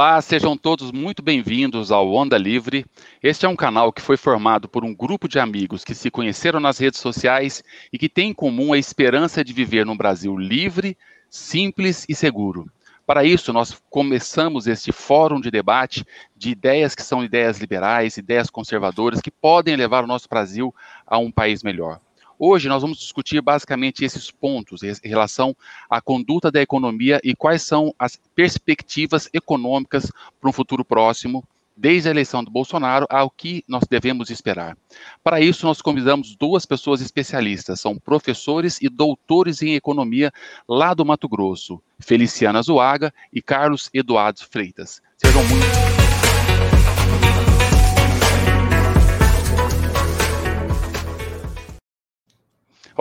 [0.00, 2.86] Olá, sejam todos muito bem-vindos ao Onda Livre.
[3.22, 6.58] Este é um canal que foi formado por um grupo de amigos que se conheceram
[6.58, 7.62] nas redes sociais
[7.92, 10.96] e que tem em comum a esperança de viver num Brasil livre,
[11.28, 12.66] simples e seguro.
[13.06, 16.02] Para isso, nós começamos este fórum de debate
[16.34, 20.74] de ideias que são ideias liberais, ideias conservadoras, que podem levar o nosso Brasil
[21.06, 22.00] a um país melhor.
[22.42, 25.54] Hoje nós vamos discutir basicamente esses pontos em relação
[25.90, 31.44] à conduta da economia e quais são as perspectivas econômicas para um futuro próximo,
[31.76, 34.74] desde a eleição do Bolsonaro ao que nós devemos esperar.
[35.22, 40.32] Para isso, nós convidamos duas pessoas especialistas, são professores e doutores em economia
[40.66, 45.02] lá do Mato Grosso, Feliciana Zuaga e Carlos Eduardo Freitas.
[45.18, 45.89] Sejam muito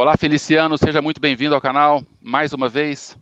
[0.02, 3.17] Olá, Feliciano, seja muito bem-vindo ao canal mais uma vez.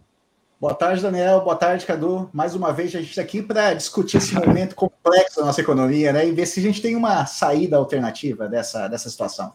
[0.62, 1.42] Boa tarde, Daniel.
[1.42, 2.30] Boa tarde, Cadu.
[2.32, 6.14] Mais uma vez, a gente está aqui para discutir esse momento complexo da nossa economia,
[6.14, 6.28] né?
[6.28, 9.54] E ver se a gente tem uma saída alternativa dessa, dessa situação.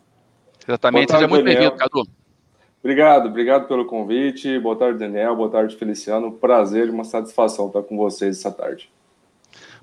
[0.67, 1.11] Exatamente.
[1.11, 2.03] Tarde, Seja muito bem-vindo, Cadu.
[2.81, 4.59] Obrigado, obrigado pelo convite.
[4.59, 5.37] Boa tarde, Daniel.
[5.37, 6.33] Boa tarde, Feliciano.
[6.33, 8.91] Prazer e uma satisfação estar com vocês essa tarde.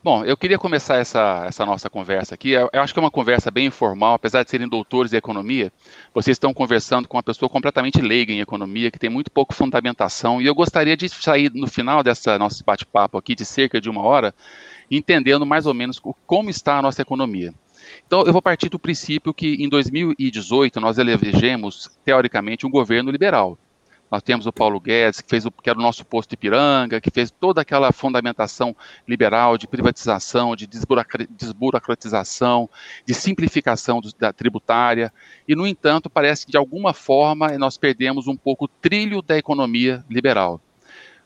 [0.01, 2.51] Bom, eu queria começar essa, essa nossa conversa aqui.
[2.51, 5.73] Eu, eu acho que é uma conversa bem informal, apesar de serem doutores em economia.
[6.13, 10.41] Vocês estão conversando com uma pessoa completamente leiga em economia, que tem muito pouco fundamentação.
[10.41, 14.01] E eu gostaria de sair no final dessa nosso bate-papo aqui, de cerca de uma
[14.01, 14.33] hora,
[14.89, 17.53] entendendo mais ou menos como está a nossa economia.
[18.07, 23.57] Então, eu vou partir do princípio que em 2018 nós elegemos, teoricamente, um governo liberal.
[24.11, 26.99] Nós temos o Paulo Guedes, que, fez o, que era o nosso posto de Ipiranga,
[26.99, 28.75] que fez toda aquela fundamentação
[29.07, 32.69] liberal de privatização, de desburocratização,
[33.05, 35.13] de simplificação do, da tributária.
[35.47, 39.37] E, no entanto, parece que de alguma forma nós perdemos um pouco o trilho da
[39.37, 40.59] economia liberal.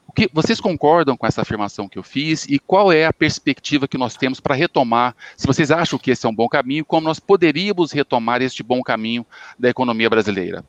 [0.05, 3.87] O que, vocês concordam com essa afirmação que eu fiz e qual é a perspectiva
[3.87, 5.15] que nós temos para retomar?
[5.37, 8.81] Se vocês acham que esse é um bom caminho, como nós poderíamos retomar este bom
[8.81, 9.25] caminho
[9.57, 10.63] da economia brasileira?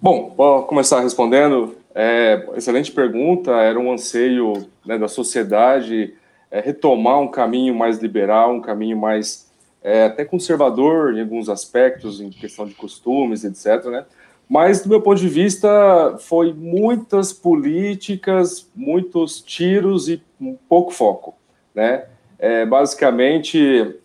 [0.00, 1.76] Bom, vou começar respondendo.
[1.92, 3.50] É, excelente pergunta.
[3.50, 6.14] Era um anseio né, da sociedade
[6.52, 9.50] é, retomar um caminho mais liberal, um caminho mais
[9.82, 13.86] é, até conservador em alguns aspectos, em questão de costumes, etc.
[13.86, 14.04] Né?
[14.48, 20.22] Mas, do meu ponto de vista, foi muitas políticas, muitos tiros e
[20.68, 21.34] pouco foco.
[21.74, 22.04] Né?
[22.38, 23.96] É, basicamente,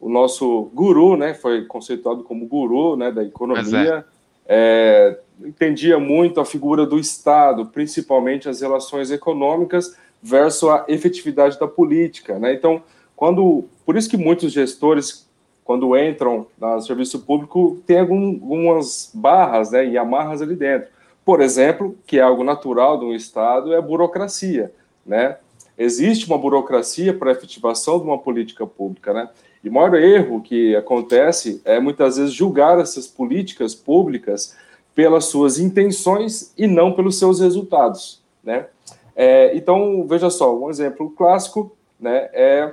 [0.00, 4.04] o nosso guru, né, foi conceituado como guru né, da economia,
[4.46, 11.66] é, entendia muito a figura do Estado, principalmente as relações econômicas versus a efetividade da
[11.66, 12.52] política, né?
[12.52, 12.82] Então,
[13.16, 15.28] quando, por isso que muitos gestores,
[15.64, 20.88] quando entram no serviço público, têm algumas barras, né, e amarras ali dentro.
[21.24, 24.72] Por exemplo, que é algo natural de um Estado, é a burocracia,
[25.04, 25.36] né?
[25.78, 29.28] Existe uma burocracia para a efetivação de uma política pública, né?
[29.62, 34.56] E o maior erro que acontece é muitas vezes julgar essas políticas públicas
[34.94, 38.66] pelas suas intenções e não pelos seus resultados, né?
[39.14, 42.72] É, então, veja só, um exemplo clássico, né, é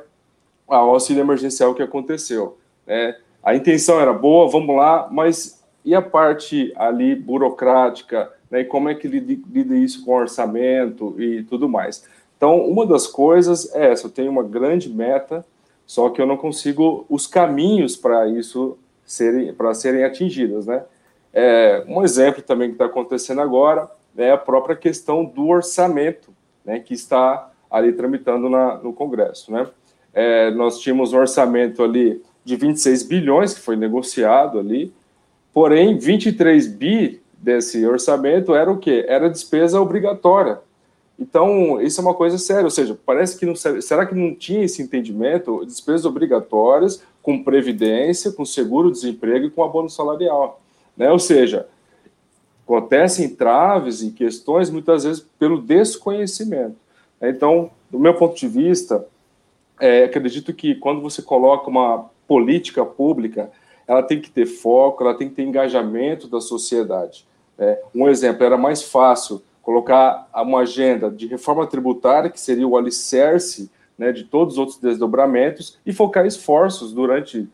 [0.66, 2.58] o auxílio emergencial que aconteceu.
[2.86, 3.18] Né?
[3.44, 8.88] A intenção era boa, vamos lá, mas e a parte ali burocrática, né, e como
[8.88, 12.06] é que lida isso com orçamento e tudo mais?
[12.38, 15.46] Então, uma das coisas é essa, eu tenho uma grande meta,
[15.86, 20.84] só que eu não consigo os caminhos para isso serem, para serem atingidas, né?
[21.40, 23.88] É, um exemplo também que está acontecendo agora
[24.18, 26.34] é a própria questão do orçamento,
[26.66, 29.52] né, que está ali tramitando na, no Congresso.
[29.52, 29.68] Né?
[30.16, 34.92] É, nós tínhamos um orçamento ali de 26 bilhões que foi negociado ali,
[35.54, 39.06] porém 23 bi desse orçamento era o quê?
[39.08, 40.60] Era despesa obrigatória.
[41.20, 44.64] Então, isso é uma coisa séria, ou seja, parece que não será que não tinha
[44.64, 45.64] esse entendimento?
[45.68, 50.64] Despesas obrigatórias com previdência, com seguro-desemprego e com abono salarial.
[50.98, 51.12] Né?
[51.12, 51.68] Ou seja,
[52.66, 56.76] acontecem traves e questões muitas vezes pelo desconhecimento.
[57.22, 59.06] Então, do meu ponto de vista,
[59.80, 63.52] é, acredito que quando você coloca uma política pública,
[63.88, 67.26] ela tem que ter foco, ela tem que ter engajamento da sociedade.
[67.58, 72.78] É, um exemplo, era mais fácil colocar uma agenda de reforma tributária, que seria o
[72.78, 77.48] alicerce né, de todos os outros desdobramentos, e focar esforços durante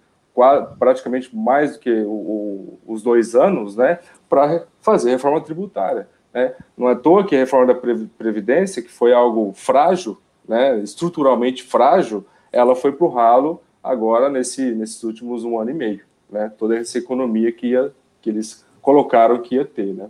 [0.80, 6.08] praticamente mais do que o, o, os dois anos, né, para fazer reforma tributária.
[6.34, 6.54] Né?
[6.76, 7.80] Não é à toa que a reforma da
[8.18, 14.72] Previdência, que foi algo frágil, né, estruturalmente frágil, ela foi para o ralo agora nesse,
[14.72, 16.02] nesses últimos um ano e meio.
[16.30, 16.52] Né?
[16.58, 19.94] Toda essa economia que, ia, que eles colocaram que ia ter.
[19.94, 20.10] Né?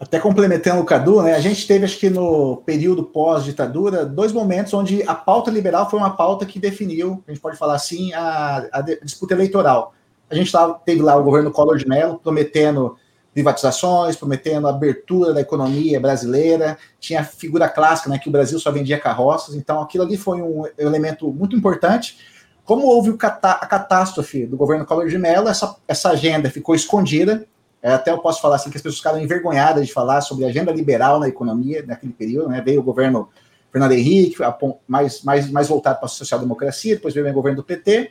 [0.00, 4.72] Até complementando o Cadu, né, a gente teve, acho que no período pós-ditadura, dois momentos
[4.72, 8.66] onde a pauta liberal foi uma pauta que definiu, a gente pode falar assim, a,
[8.72, 9.92] a disputa eleitoral.
[10.30, 12.96] A gente tava, teve lá o governo Collor de Mello prometendo
[13.34, 18.72] privatizações, prometendo abertura da economia brasileira, tinha a figura clássica, né, que o Brasil só
[18.72, 22.16] vendia carroças, então aquilo ali foi um elemento muito importante.
[22.64, 27.46] Como houve a catástrofe do governo Collor de Mello, essa, essa agenda ficou escondida,
[27.82, 30.70] é, até eu posso falar assim que as pessoas ficaram envergonhadas de falar sobre agenda
[30.70, 32.60] liberal na economia naquele período, né?
[32.60, 33.28] Veio o governo
[33.72, 34.36] Fernando Henrique,
[34.86, 38.10] mais, mais, mais voltado para a social-democracia, depois veio o governo do PT.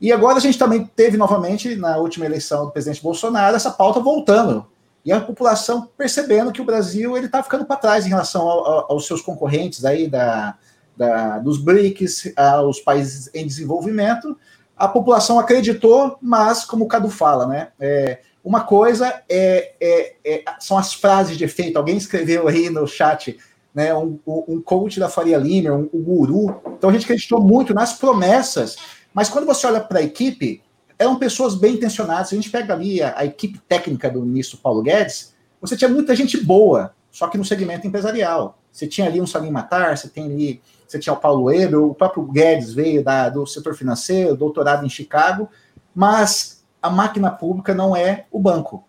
[0.00, 4.00] E agora a gente também teve novamente, na última eleição do presidente Bolsonaro, essa pauta
[4.00, 4.66] voltando.
[5.04, 8.66] E a população percebendo que o Brasil ele está ficando para trás em relação ao,
[8.66, 10.56] ao, aos seus concorrentes aí da,
[10.96, 14.36] da, dos BRICS, aos países em desenvolvimento.
[14.76, 17.68] A população acreditou, mas, como o Cadu fala, né?
[17.78, 21.76] É, uma coisa é, é, é, são as frases de efeito.
[21.76, 23.38] Alguém escreveu aí no chat,
[23.74, 26.60] né, um, um coach da Faria Limer, um, um guru.
[26.76, 28.76] Então a gente acreditou muito nas promessas,
[29.14, 30.62] mas quando você olha para a equipe,
[30.98, 32.32] eram pessoas bem intencionadas.
[32.32, 36.14] A gente pega ali a, a, equipe técnica do ministro Paulo Guedes, você tinha muita
[36.16, 38.58] gente boa, só que no segmento empresarial.
[38.72, 41.94] Você tinha ali um Salim Matar, você tem ali, você tinha o Paulo Eber, o
[41.94, 45.48] próprio Guedes veio da, do setor financeiro, doutorado em Chicago,
[45.94, 46.51] mas
[46.82, 48.84] a máquina pública não é o banco.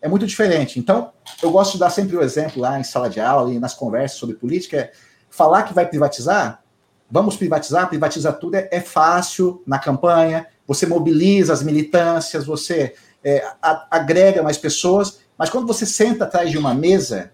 [0.00, 0.78] É muito diferente.
[0.78, 1.12] Então,
[1.42, 4.18] eu gosto de dar sempre o exemplo lá em sala de aula e nas conversas
[4.18, 4.92] sobre política, é
[5.28, 6.62] falar que vai privatizar,
[7.10, 13.44] vamos privatizar, privatizar tudo é, é fácil na campanha, você mobiliza as militâncias, você é,
[13.62, 17.32] a, agrega mais pessoas, mas quando você senta atrás de uma mesa,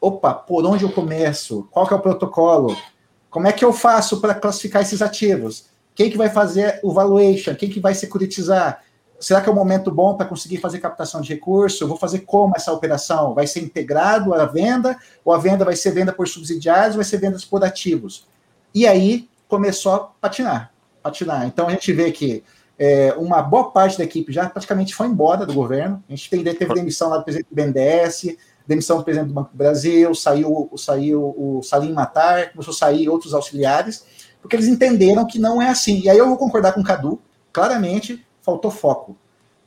[0.00, 1.68] opa, por onde eu começo?
[1.70, 2.76] Qual que é o protocolo?
[3.30, 5.66] Como é que eu faço para classificar esses ativos?
[5.94, 7.54] Quem que vai fazer o valuation?
[7.54, 8.82] Quem que vai securitizar?
[9.22, 11.84] Será que é o um momento bom para conseguir fazer captação de recurso?
[11.84, 13.34] Eu vou fazer como essa operação?
[13.34, 14.98] Vai ser integrado à venda?
[15.24, 18.26] Ou a venda vai ser venda por subsidiários ou vai ser vendas por ativos?
[18.74, 20.72] E aí começou a patinar,
[21.02, 21.46] patinar.
[21.46, 22.42] Então a gente vê que
[22.76, 26.02] é, uma boa parte da equipe já praticamente foi embora do governo.
[26.08, 28.36] A gente tem, teve demissão lá do presidente do BNDES,
[28.66, 33.08] demissão do presidente do Banco do Brasil, saiu, saiu o Salim Matar, começou a sair
[33.08, 34.04] outros auxiliares,
[34.40, 36.00] porque eles entenderam que não é assim.
[36.00, 37.20] E aí eu vou concordar com o Cadu,
[37.52, 39.16] claramente, faltou foco.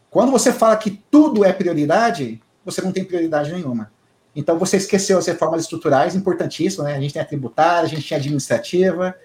[0.09, 3.91] Quando você fala que tudo é prioridade, você não tem prioridade nenhuma.
[4.35, 6.97] Então você esqueceu as reformas estruturais, importantíssimas, né?
[6.97, 9.15] A gente tem a tributária, a gente tem a administrativa.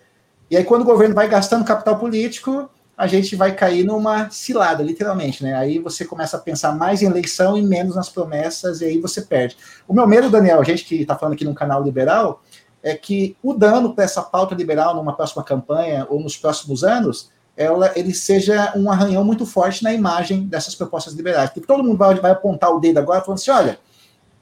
[0.50, 4.82] E aí, quando o governo vai gastando capital político, a gente vai cair numa cilada,
[4.82, 5.55] literalmente, né?
[5.55, 9.23] Aí você começa a pensar mais em eleição e menos nas promessas, e aí você
[9.23, 9.56] perde.
[9.88, 12.43] O meu medo, Daniel, a gente que está falando aqui num canal liberal,
[12.82, 17.31] é que o dano para essa pauta liberal numa próxima campanha ou nos próximos anos
[17.61, 21.51] ela, ele seja um arranhão muito forte na imagem dessas propostas liberais.
[21.51, 23.79] Porque todo mundo vai, vai apontar o dedo agora falando assim: olha,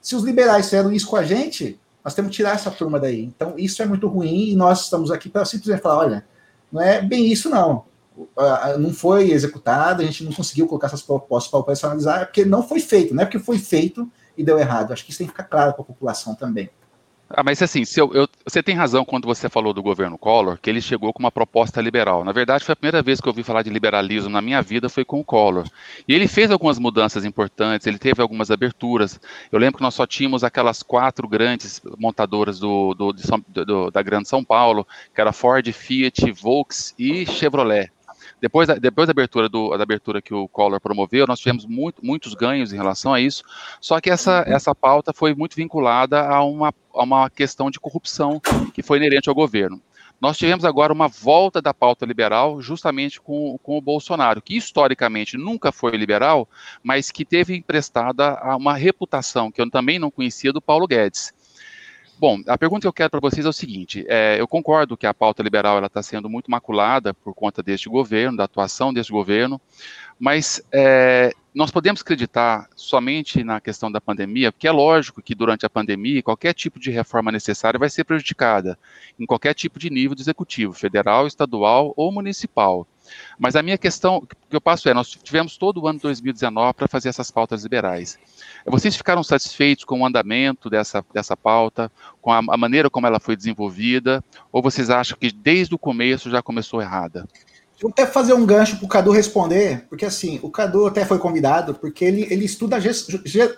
[0.00, 3.25] se os liberais fizeram isso com a gente, nós temos que tirar essa turma daí.
[3.25, 6.25] Então, isso é muito ruim e nós estamos aqui para simplesmente falar: olha,
[6.70, 7.87] não é bem isso, não.
[8.79, 12.79] Não foi executado, a gente não conseguiu colocar essas propostas para operacionalizar, porque não foi
[12.79, 14.93] feito, não é porque foi feito e deu errado.
[14.93, 16.70] Acho que isso tem que ficar claro para a população também.
[17.30, 20.70] Ah, mas assim, eu, eu, você tem razão quando você falou do governo Collor, que
[20.70, 22.24] ele chegou com uma proposta liberal.
[22.24, 24.88] Na verdade, foi a primeira vez que eu ouvi falar de liberalismo na minha vida,
[24.88, 25.67] foi com o Collor.
[26.08, 29.20] E ele fez algumas mudanças importantes, ele teve algumas aberturas.
[29.53, 34.26] Eu lembro que nós só tínhamos aquelas quatro grandes montadoras do, do, do da Grande
[34.26, 37.91] São Paulo, que era Ford, Fiat, Volks e Chevrolet.
[38.40, 42.04] Depois da, depois da abertura, do, da abertura que o Collor promoveu, nós tivemos muito,
[42.04, 43.42] muitos ganhos em relação a isso,
[43.80, 44.54] só que essa, uhum.
[44.54, 48.40] essa pauta foi muito vinculada a uma, a uma questão de corrupção
[48.72, 49.80] que foi inerente ao governo.
[50.20, 55.36] Nós tivemos agora uma volta da pauta liberal justamente com, com o Bolsonaro, que historicamente
[55.36, 56.48] nunca foi liberal,
[56.82, 61.32] mas que teve emprestada uma reputação que eu também não conhecia do Paulo Guedes.
[62.20, 65.06] Bom, a pergunta que eu quero para vocês é o seguinte: é, eu concordo que
[65.06, 69.60] a pauta liberal está sendo muito maculada por conta deste governo, da atuação deste governo,
[70.19, 75.65] mas é, nós podemos acreditar somente na questão da pandemia, porque é lógico que durante
[75.65, 78.77] a pandemia qualquer tipo de reforma necessária vai ser prejudicada,
[79.17, 82.84] em qualquer tipo de nível de executivo, federal, estadual ou municipal.
[83.38, 86.88] Mas a minha questão que eu passo é: nós tivemos todo o ano 2019 para
[86.88, 88.19] fazer essas pautas liberais.
[88.67, 93.20] Vocês ficaram satisfeitos com o andamento dessa, dessa pauta, com a, a maneira como ela
[93.20, 94.22] foi desenvolvida,
[94.53, 97.27] ou vocês acham que desde o começo já começou errada?
[97.81, 101.19] Vou até fazer um gancho para o Cadu responder, porque assim, o Cadu até foi
[101.19, 102.77] convidado, porque ele, ele estuda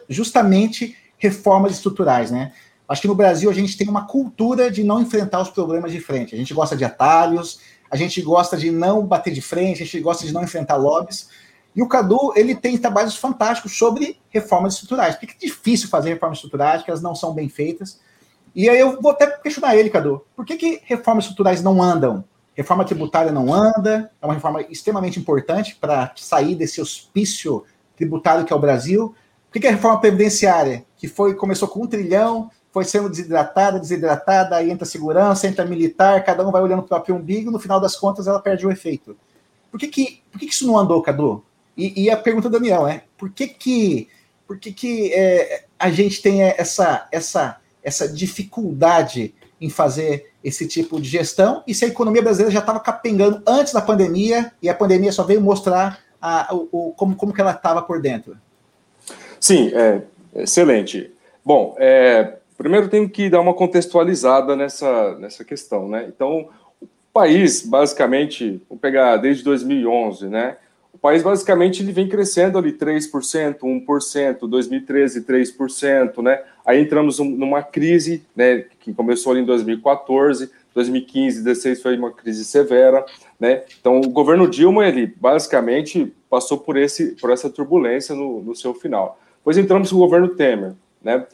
[0.08, 2.52] justamente reformas estruturais, né?
[2.90, 6.00] Acho que no Brasil a gente tem uma cultura de não enfrentar os problemas de
[6.00, 6.34] frente.
[6.34, 10.00] A gente gosta de atalhos, a gente gosta de não bater de frente, a gente
[10.00, 11.28] gosta de não enfrentar lobbies.
[11.74, 15.16] E o Cadu, ele tem trabalhos fantásticos sobre reformas estruturais.
[15.16, 18.00] Porque é difícil fazer reformas estruturais, que elas não são bem feitas.
[18.54, 20.24] E aí eu vou até questionar ele, Cadu.
[20.34, 22.24] Por que, que reformas estruturais não andam?
[22.54, 27.64] Reforma tributária não anda, é uma reforma extremamente importante para sair desse hospício
[27.96, 29.14] tributário que é o Brasil.
[29.46, 33.78] Por que, que a reforma previdenciária, que foi começou com um trilhão, foi sendo desidratada,
[33.78, 37.58] desidratada, aí entra segurança, entra militar, cada um vai olhando para o próprio umbigo, no
[37.58, 39.16] final das contas ela perde o efeito.
[39.70, 41.44] Por que, que, por que, que isso não andou, Cadu?
[41.76, 44.08] E, e, a pergunta do Daniel é: por que, que,
[44.46, 51.00] por que, que é, a gente tem essa, essa, essa dificuldade em fazer esse tipo
[51.00, 51.62] de gestão?
[51.66, 55.22] E se a economia brasileira já estava capengando antes da pandemia e a pandemia só
[55.22, 58.36] veio mostrar a, o, o, como, como que ela estava por dentro?
[59.38, 60.02] Sim, é,
[60.34, 61.12] excelente.
[61.44, 66.04] Bom, é, primeiro tenho que dar uma contextualizada nessa, nessa questão, né?
[66.14, 70.58] Então, o país, basicamente, vamos pegar desde 2011, né?
[70.92, 76.42] O país, basicamente, ele vem crescendo ali 3%, 1%, 2013, 3%, né?
[76.66, 82.44] Aí entramos numa crise, né, que começou ali em 2014, 2015, 2016 foi uma crise
[82.44, 83.06] severa,
[83.38, 83.62] né?
[83.80, 88.74] Então, o governo Dilma, ele basicamente passou por, esse, por essa turbulência no, no seu
[88.74, 89.18] final.
[89.38, 91.26] Depois entramos no governo Temer, né?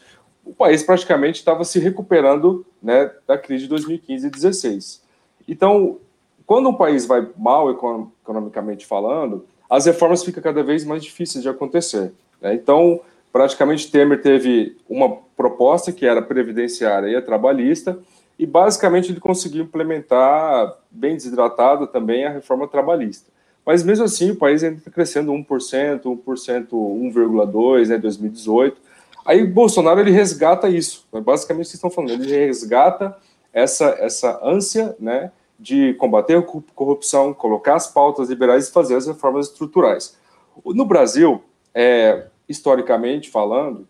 [0.46, 5.02] O país praticamente estava se recuperando, né, da crise de 2015 e 2016.
[5.48, 5.98] Então,
[6.46, 11.48] quando um país vai mal economicamente falando, as reformas ficam cada vez mais difíceis de
[11.48, 12.12] acontecer.
[12.40, 12.54] Né?
[12.54, 13.00] Então,
[13.32, 17.98] praticamente Temer teve uma proposta que era previdenciária e a trabalhista,
[18.38, 23.30] e basicamente ele conseguiu implementar, bem desidratado também, a reforma trabalhista.
[23.64, 28.85] Mas mesmo assim, o país ainda está crescendo 1%, 1%, 1,2% em 2018.
[29.26, 31.06] Aí Bolsonaro ele resgata isso.
[31.12, 31.20] Né?
[31.20, 33.16] Basicamente, vocês estão falando, ele resgata
[33.52, 39.06] essa, essa ânsia né, de combater a corrupção, colocar as pautas liberais e fazer as
[39.06, 40.16] reformas estruturais.
[40.64, 41.42] No Brasil,
[41.74, 43.86] é, historicamente falando,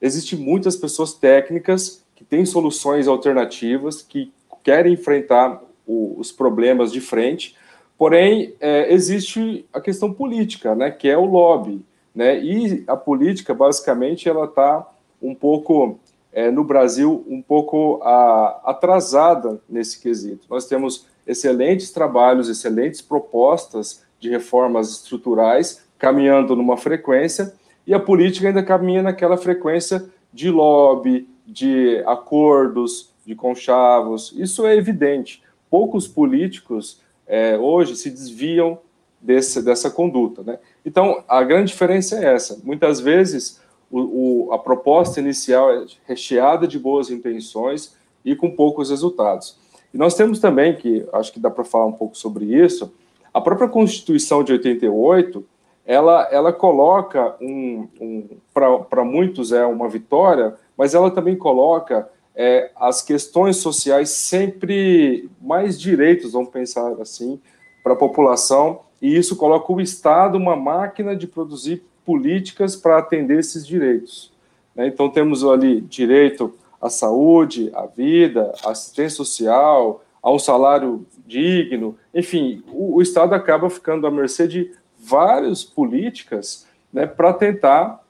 [0.00, 7.00] existem muitas pessoas técnicas que têm soluções alternativas, que querem enfrentar o, os problemas de
[7.00, 7.54] frente,
[7.96, 13.52] porém, é, existe a questão política, né, que é o lobby, né, e a política,
[13.52, 14.88] basicamente, ela está
[15.20, 15.98] um pouco
[16.32, 20.46] é, no Brasil um pouco a, atrasada nesse quesito.
[20.50, 27.54] Nós temos excelentes trabalhos, excelentes propostas de reformas estruturais caminhando numa frequência
[27.86, 34.34] e a política ainda caminha naquela frequência de lobby, de acordos, de conchavos.
[34.36, 35.42] Isso é evidente.
[35.70, 38.78] Poucos políticos é, hoje se desviam
[39.24, 40.42] desse, dessa conduta.
[40.42, 40.58] Né?
[40.84, 42.60] Então, a grande diferença é essa.
[42.62, 44.00] Muitas vezes o,
[44.48, 49.58] o, a proposta inicial é recheada de boas intenções e com poucos resultados.
[49.92, 52.92] E nós temos também, que acho que dá para falar um pouco sobre isso,
[53.32, 55.44] a própria Constituição de 88,
[55.86, 62.70] ela, ela coloca um, um para muitos é uma vitória, mas ela também coloca é,
[62.76, 67.40] as questões sociais sempre mais direitos, vamos pensar assim,
[67.82, 73.38] para a população, e isso coloca o Estado uma máquina de produzir políticas para atender
[73.38, 74.32] esses direitos.
[74.74, 74.86] Né?
[74.86, 81.98] Então, temos ali direito à saúde, à vida, à assistência social, a um salário digno,
[82.14, 88.02] enfim, o, o Estado acaba ficando à mercê de várias políticas né, para tentar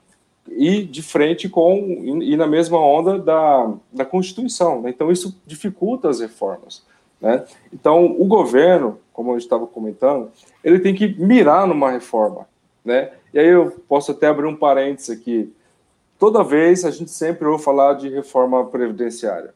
[0.47, 4.81] ir de frente com e na mesma onda da, da Constituição.
[4.81, 4.91] Né?
[4.91, 6.85] Então, isso dificulta as reformas.
[7.25, 7.43] Né?
[7.73, 10.29] Então, o governo, como eu estava comentando,
[10.63, 12.47] ele tem que mirar numa reforma.
[12.85, 13.09] Né?
[13.33, 15.51] E aí eu posso até abrir um parênteses aqui.
[16.19, 19.55] Toda vez a gente sempre ouve falar de reforma previdenciária.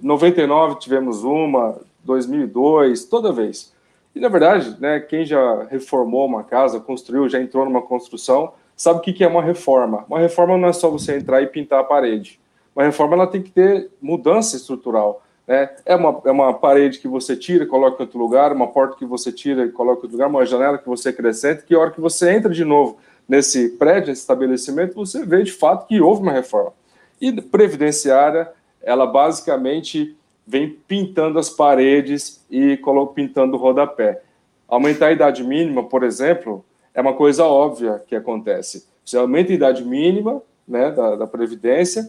[0.00, 3.74] 99 tivemos uma, 2002, toda vez.
[4.14, 9.00] E na verdade, né, quem já reformou uma casa, construiu, já entrou numa construção, sabe
[9.00, 10.06] o que é uma reforma.
[10.08, 12.40] Uma reforma não é só você entrar e pintar a parede.
[12.74, 15.22] Uma reforma ela tem que ter mudança estrutural.
[15.50, 15.68] Né?
[15.84, 18.96] É, uma, é uma parede que você tira e coloca em outro lugar, uma porta
[18.96, 21.78] que você tira e coloca em outro lugar, uma janela que você acrescenta, que a
[21.80, 26.00] hora que você entra de novo nesse prédio, nesse estabelecimento, você vê de fato que
[26.00, 26.72] houve uma reforma.
[27.20, 28.48] E previdenciária,
[28.80, 30.16] ela basicamente
[30.46, 32.78] vem pintando as paredes e
[33.16, 34.22] pintando o rodapé.
[34.68, 36.64] Aumentar a idade mínima, por exemplo,
[36.94, 38.86] é uma coisa óbvia que acontece.
[39.04, 42.08] Você aumenta a idade mínima né, da, da Previdência,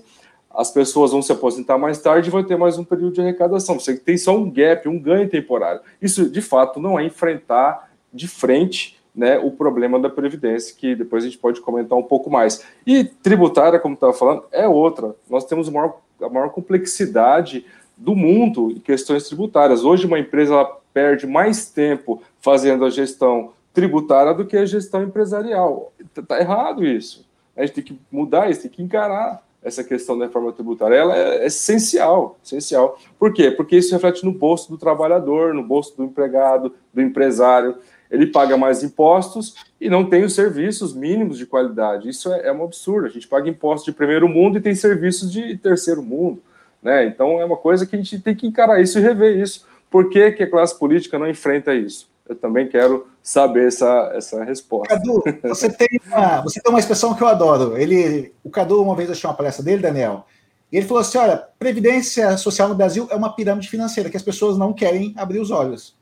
[0.55, 3.79] as pessoas vão se aposentar mais tarde e vai ter mais um período de arrecadação.
[3.79, 5.81] Você tem só um gap, um ganho temporário.
[6.01, 11.24] Isso, de fato, não é enfrentar de frente né, o problema da Previdência, que depois
[11.24, 12.65] a gente pode comentar um pouco mais.
[12.86, 15.15] E tributária, como estava falando, é outra.
[15.29, 17.65] Nós temos a maior, a maior complexidade
[17.98, 19.84] do mundo em questões tributárias.
[19.84, 25.03] Hoje, uma empresa ela perde mais tempo fazendo a gestão tributária do que a gestão
[25.03, 25.93] empresarial.
[26.15, 27.25] Está errado isso.
[27.55, 30.96] A gente tem que mudar isso, tem que encarar essa questão da reforma tributária.
[30.96, 32.98] Ela é essencial, essencial.
[33.20, 33.51] Por quê?
[33.51, 37.75] Porque isso reflete no bolso do trabalhador, no bolso do empregado, do empresário.
[38.10, 42.10] Ele paga mais impostos e não tem os serviços mínimos de qualidade.
[42.10, 43.08] Isso é, é um absurdo.
[43.08, 46.41] A gente paga impostos de primeiro mundo e tem serviços de terceiro mundo.
[46.82, 47.06] Né?
[47.06, 49.65] Então é uma coisa que a gente tem que encarar isso e rever isso.
[49.89, 52.10] Por que, que a classe política não enfrenta isso?
[52.27, 54.96] Eu também quero saber essa, essa resposta.
[54.96, 57.78] Cadu, você tem, uma, você tem uma expressão que eu adoro.
[57.78, 60.25] Ele, o Cadu, uma vez eu achei uma palestra dele, Daniel,
[60.72, 64.24] e ele falou assim: olha, previdência social no Brasil é uma pirâmide financeira que as
[64.24, 65.96] pessoas não querem abrir os olhos.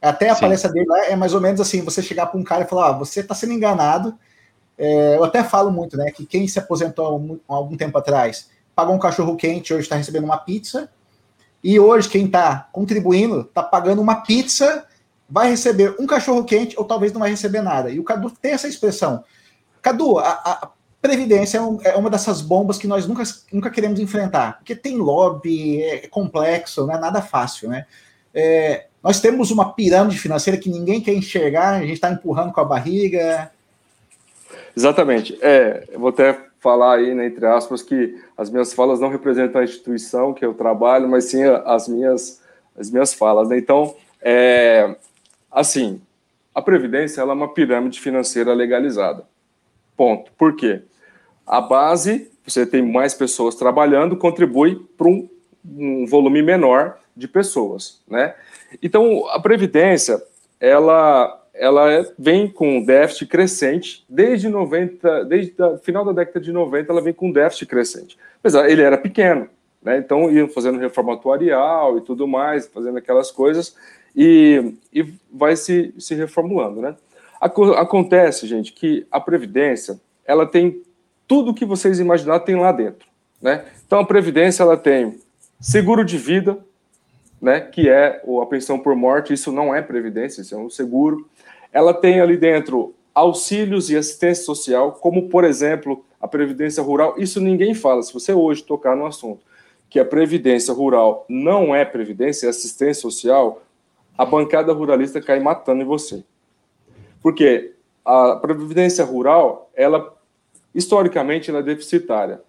[0.00, 0.40] Até a Sim.
[0.40, 2.88] palestra dele lá é mais ou menos assim: você chegar para um cara e falar,
[2.88, 4.18] ah, você está sendo enganado.
[4.76, 8.94] É, eu até falo muito, né, que quem se aposentou há algum tempo atrás pagou
[8.94, 10.90] um cachorro quente, hoje está recebendo uma pizza.
[11.62, 14.84] E hoje, quem está contribuindo está pagando uma pizza,
[15.32, 17.90] vai receber um cachorro quente ou talvez não vai receber nada.
[17.90, 19.24] E o Cadu tem essa expressão.
[19.80, 20.70] Cadu, a, a
[21.00, 24.98] Previdência é, um, é, uma dessas bombas que nós nunca, nunca queremos enfrentar, porque tem
[24.98, 27.86] lobby, é complexo, não é nada fácil, né?
[28.32, 32.60] É, nós temos uma pirâmide financeira que ninguém quer enxergar, a gente está empurrando com
[32.60, 33.50] a barriga.
[34.76, 35.36] Exatamente.
[35.42, 39.60] É, eu vou até falar aí, né, entre aspas, que as minhas falas não representam
[39.60, 42.40] a instituição que eu trabalho, mas sim as minhas,
[42.78, 43.48] as minhas falas.
[43.48, 43.58] Né?
[43.58, 44.94] Então, é,
[45.52, 46.00] assim,
[46.54, 49.24] a Previdência é uma pirâmide financeira legalizada.
[49.96, 50.32] Ponto.
[50.32, 50.82] Por quê?
[51.46, 55.28] A base, você tem mais pessoas trabalhando, contribui para um,
[55.64, 58.34] um volume menor de pessoas, né?
[58.82, 60.22] Então, a Previdência,
[60.58, 66.50] ela ela é, vem com déficit crescente desde 90, desde o final da década de
[66.50, 68.18] 90, ela vem com déficit crescente.
[68.40, 69.48] Apesar, ele era pequeno,
[69.82, 69.98] né?
[69.98, 73.76] Então iam fazendo reforma atuarial e tudo mais, fazendo aquelas coisas
[74.14, 76.96] e, e vai se, se reformulando, né?
[77.40, 80.82] Acontece, gente, que a previdência ela tem
[81.26, 83.08] tudo que vocês imaginar tem lá dentro,
[83.40, 83.64] né?
[83.84, 85.18] Então a previdência ela tem
[85.60, 86.58] seguro de vida,
[87.40, 87.60] né?
[87.60, 89.32] Que é a pensão por morte.
[89.32, 91.28] Isso não é previdência, isso é um seguro
[91.72, 97.14] ela tem ali dentro auxílios e assistência social, como, por exemplo, a Previdência Rural.
[97.18, 98.02] Isso ninguém fala.
[98.02, 99.40] Se você hoje tocar no assunto
[99.88, 103.62] que a Previdência Rural não é Previdência, é assistência social,
[104.16, 106.24] a bancada ruralista cai matando em você.
[107.22, 107.72] Porque
[108.04, 110.14] a Previdência Rural, ela,
[110.74, 112.40] historicamente, ela é deficitária.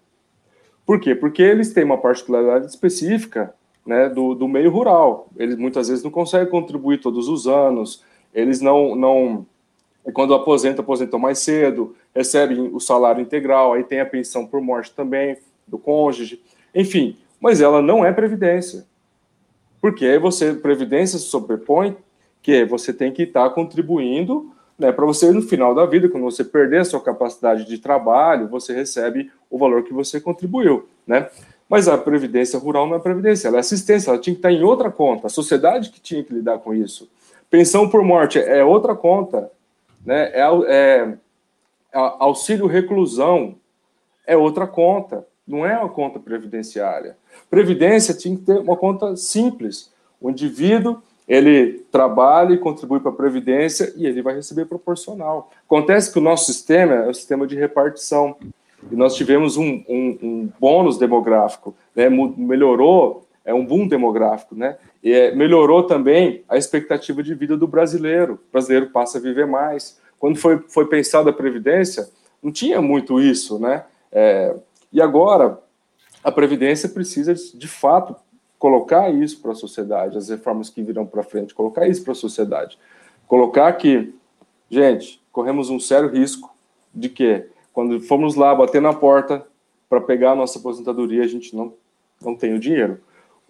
[0.84, 1.14] Por quê?
[1.14, 3.54] Porque eles têm uma particularidade específica
[3.86, 5.28] né, do, do meio rural.
[5.36, 8.02] Eles muitas vezes não conseguem contribuir todos os anos,
[8.34, 9.46] eles não, não
[10.12, 14.92] quando aposenta, aposentam mais cedo, recebem o salário integral, aí tem a pensão por morte
[14.92, 16.42] também do cônjuge,
[16.74, 18.84] enfim, mas ela não é previdência.
[19.84, 21.94] Porque aí você, previdência se sobrepõe
[22.40, 26.42] que você tem que estar contribuindo né, para você, no final da vida, quando você
[26.42, 31.28] perder a sua capacidade de trabalho, você recebe o valor que você contribuiu, né?
[31.68, 34.62] Mas a previdência rural não é previdência, ela é assistência, ela tinha que estar em
[34.62, 37.06] outra conta, a sociedade que tinha que lidar com isso.
[37.50, 39.50] Pensão por morte é outra conta,
[40.02, 40.30] né?
[40.32, 41.14] É, é,
[41.92, 43.56] auxílio reclusão
[44.26, 47.16] é outra conta, não é uma conta previdenciária.
[47.50, 49.92] Previdência tinha que ter uma conta simples.
[50.20, 55.50] O indivíduo ele trabalha e contribui para a previdência e ele vai receber proporcional.
[55.66, 58.36] Acontece que o nosso sistema é o sistema de repartição
[58.90, 62.08] e nós tivemos um, um, um bônus demográfico, né?
[62.08, 64.78] melhorou é um boom demográfico, né?
[65.02, 68.40] E é, melhorou também a expectativa de vida do brasileiro.
[68.48, 70.00] O brasileiro passa a viver mais.
[70.18, 72.08] Quando foi, foi pensada a Previdência,
[72.42, 73.84] não tinha muito isso, né?
[74.10, 74.54] É,
[74.94, 75.60] e agora,
[76.22, 78.14] a Previdência precisa, de fato,
[78.60, 82.14] colocar isso para a sociedade, as reformas que virão para frente, colocar isso para a
[82.14, 82.78] sociedade.
[83.26, 84.14] Colocar que,
[84.70, 86.54] gente, corremos um sério risco
[86.94, 89.44] de que, quando formos lá bater na porta
[89.88, 91.74] para pegar a nossa aposentadoria, a gente não,
[92.22, 93.00] não tem o dinheiro.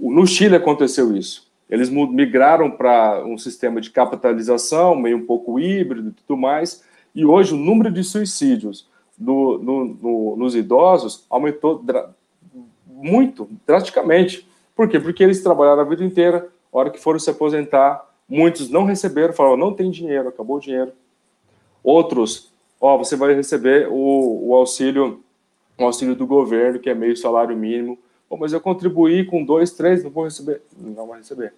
[0.01, 1.53] No Chile aconteceu isso.
[1.69, 6.83] Eles migraram para um sistema de capitalização, meio um pouco híbrido e tudo mais,
[7.15, 12.15] e hoje o número de suicídios no, no, no, nos idosos aumentou dra
[12.87, 14.49] muito, drasticamente.
[14.75, 14.99] Por quê?
[14.99, 19.57] Porque eles trabalharam a vida inteira, hora que foram se aposentar, muitos não receberam, falaram,
[19.57, 20.93] não tem dinheiro, acabou o dinheiro.
[21.83, 22.51] Outros,
[22.81, 25.21] ó, você vai receber o, o auxílio,
[25.79, 27.99] o auxílio do governo, que é meio salário mínimo,
[28.29, 30.63] Pô, mas eu contribuí com dois, três, não vou receber.
[30.77, 31.53] Não vai receber.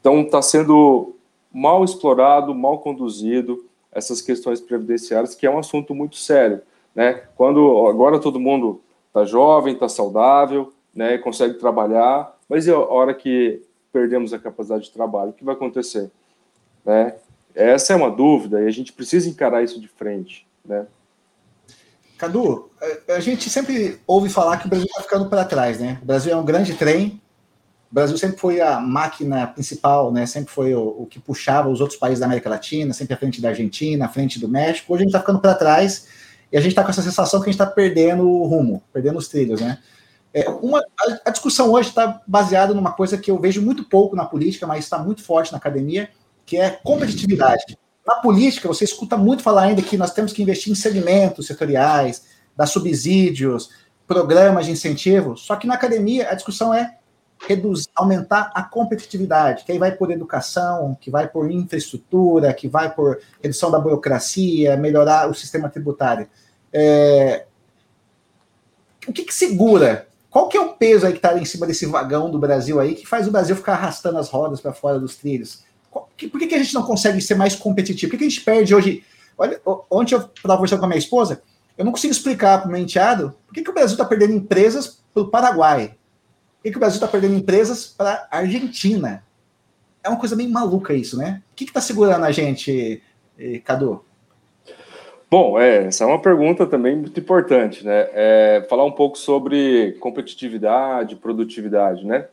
[0.00, 1.14] Então, está sendo
[1.52, 6.60] mal explorado, mal conduzido essas questões previdenciárias, que é um assunto muito sério.
[6.98, 7.22] Né?
[7.36, 13.14] Quando agora todo mundo está jovem, está saudável, né, consegue trabalhar, mas e a hora
[13.14, 16.10] que perdemos a capacidade de trabalho, o que vai acontecer?
[16.84, 17.14] Né?
[17.54, 20.88] Essa é uma dúvida e a gente precisa encarar isso de frente, né?
[22.18, 22.68] Cadu,
[23.06, 26.00] a gente sempre ouve falar que o Brasil está ficando para trás, né?
[26.02, 27.22] O Brasil é um grande trem,
[27.92, 30.26] o Brasil sempre foi a máquina principal, né?
[30.26, 33.40] Sempre foi o, o, que puxava os outros países da América Latina, sempre à frente
[33.40, 34.92] da Argentina, à frente do México.
[34.92, 36.08] Hoje a gente está ficando para trás
[36.50, 39.18] e a gente está com essa sensação que a gente está perdendo o rumo, perdendo
[39.18, 39.78] os trilhos, né?
[40.32, 44.14] É, uma, a, a discussão hoje está baseada numa coisa que eu vejo muito pouco
[44.14, 46.10] na política, mas está muito forte na academia,
[46.44, 47.78] que é competitividade.
[48.06, 52.24] Na política, você escuta muito falar ainda que nós temos que investir em segmentos setoriais,
[52.56, 53.70] dar subsídios,
[54.06, 56.97] programas de incentivo, só que na academia a discussão é
[57.46, 62.92] reduzir, aumentar a competitividade, que aí vai por educação, que vai por infraestrutura, que vai
[62.92, 66.28] por redução da burocracia, melhorar o sistema tributário.
[66.72, 67.46] É...
[69.06, 70.06] O que, que segura?
[70.30, 72.94] Qual que é o peso aí que está em cima desse vagão do Brasil aí
[72.94, 75.64] que faz o Brasil ficar arrastando as rodas para fora dos trilhos?
[75.90, 78.10] Por que, que a gente não consegue ser mais competitivo?
[78.10, 79.04] Por que, que a gente perde hoje?
[79.36, 81.42] Olha, ontem eu estava conversando com a minha esposa,
[81.76, 84.34] eu não consigo explicar para o meu enteado por que, que o Brasil está perdendo
[84.34, 85.96] empresas para o Paraguai,
[86.62, 89.24] que, que o Brasil está perdendo empresas para a Argentina?
[90.02, 91.42] É uma coisa bem maluca isso, né?
[91.52, 93.02] O que está segurando a gente,
[93.38, 94.04] eh, Cadu?
[95.30, 98.08] Bom, é, essa é uma pergunta também muito importante, né?
[98.12, 102.26] É, falar um pouco sobre competitividade, produtividade, né?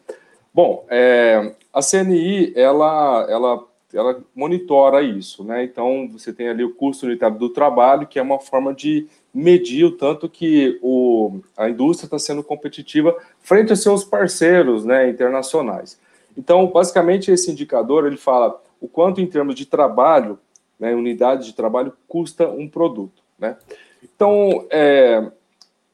[0.54, 5.66] Bom, é, a CNI, ela, ela, ela monitora isso, né?
[5.66, 9.84] Então, você tem ali o custo unitário do trabalho, que é uma forma de medir
[9.84, 16.00] o tanto que o, a indústria está sendo competitiva frente a seus parceiros né, internacionais.
[16.38, 20.40] Então, basicamente, esse indicador ele fala o quanto, em termos de trabalho,
[20.80, 23.22] né, unidade de trabalho, custa um produto.
[23.38, 23.58] Né?
[24.02, 25.30] Então, é,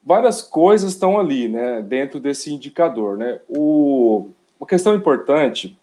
[0.06, 3.18] várias coisas estão ali né, dentro desse indicador.
[3.18, 3.40] Né?
[3.50, 5.76] O, uma questão importante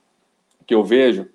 [0.65, 1.27] que eu vejo,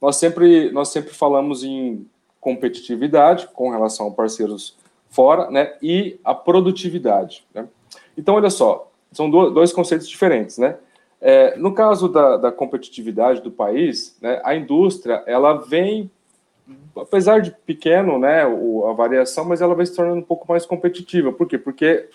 [0.00, 2.06] nós sempre, nós sempre falamos em
[2.40, 4.76] competitividade com relação a parceiros
[5.14, 7.46] fora, né, e a produtividade.
[7.54, 7.68] Né?
[8.18, 10.76] Então, olha só, são dois conceitos diferentes, né?
[11.20, 16.10] É, no caso da, da, competitividade do país, né, a indústria ela vem,
[16.94, 20.66] apesar de pequeno, né, o, a variação, mas ela vai se tornando um pouco mais
[20.66, 21.32] competitiva.
[21.32, 21.56] Por quê?
[21.56, 22.10] Porque,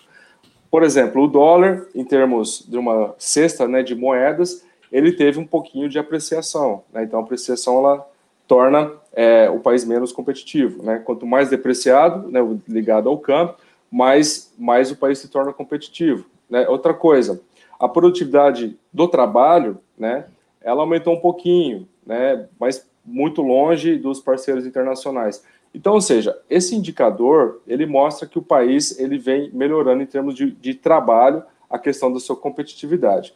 [0.70, 5.46] por exemplo, o dólar, em termos de uma cesta né, de moedas, ele teve um
[5.46, 6.84] pouquinho de apreciação.
[6.92, 7.02] Né?
[7.02, 8.06] Então, a apreciação ela
[8.46, 10.82] torna é, o país menos competitivo.
[10.82, 10.98] Né?
[10.98, 13.54] Quanto mais depreciado, né, ligado ao câmbio,
[13.90, 16.24] mais, mais o país se torna competitivo.
[16.48, 16.68] Né?
[16.68, 17.40] Outra coisa,
[17.78, 20.26] a produtividade do trabalho, né,
[20.60, 25.44] ela aumentou um pouquinho, né, mas muito longe dos parceiros internacionais.
[25.74, 30.34] Então, ou seja, esse indicador ele mostra que o país ele vem melhorando em termos
[30.34, 33.34] de, de trabalho a questão da sua competitividade.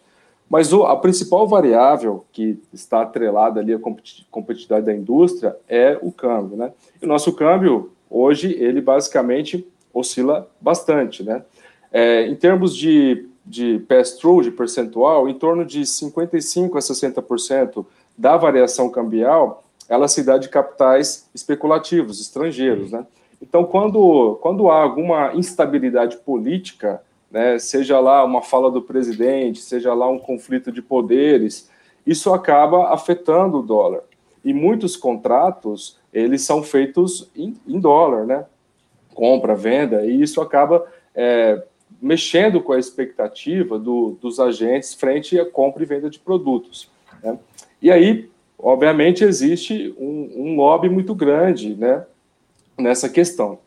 [0.48, 3.78] Mas o, a principal variável que está atrelada ali à
[4.30, 6.72] competitividade da indústria é o câmbio, né?
[7.00, 11.42] E o nosso câmbio, hoje, ele basicamente oscila bastante, né?
[11.92, 18.36] É, em termos de, de pass-through, de percentual, em torno de 55% a 60% da
[18.36, 23.06] variação cambial, ela se dá de capitais especulativos, estrangeiros, né?
[23.40, 27.02] Então, quando, quando há alguma instabilidade política,
[27.34, 31.68] né, seja lá uma fala do presidente, seja lá um conflito de poderes,
[32.06, 34.02] isso acaba afetando o dólar.
[34.44, 38.44] E muitos contratos, eles são feitos em, em dólar, né?
[39.12, 41.60] Compra, venda, e isso acaba é,
[42.00, 46.88] mexendo com a expectativa do, dos agentes frente à compra e venda de produtos.
[47.20, 47.36] Né?
[47.82, 52.04] E aí, obviamente, existe um, um lobby muito grande né,
[52.78, 53.58] nessa questão.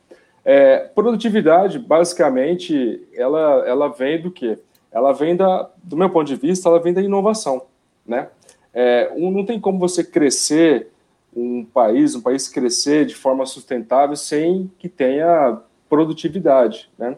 [0.50, 4.58] É, produtividade, basicamente, ela, ela vem do quê?
[4.90, 7.64] Ela vem da, do meu ponto de vista, ela vem da inovação,
[8.06, 8.30] né?
[8.74, 10.88] É, um, não tem como você crescer
[11.36, 17.18] um país, um país crescer de forma sustentável sem que tenha produtividade, né?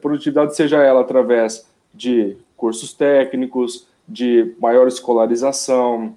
[0.00, 6.16] Produtividade seja ela através de cursos técnicos, de maior escolarização,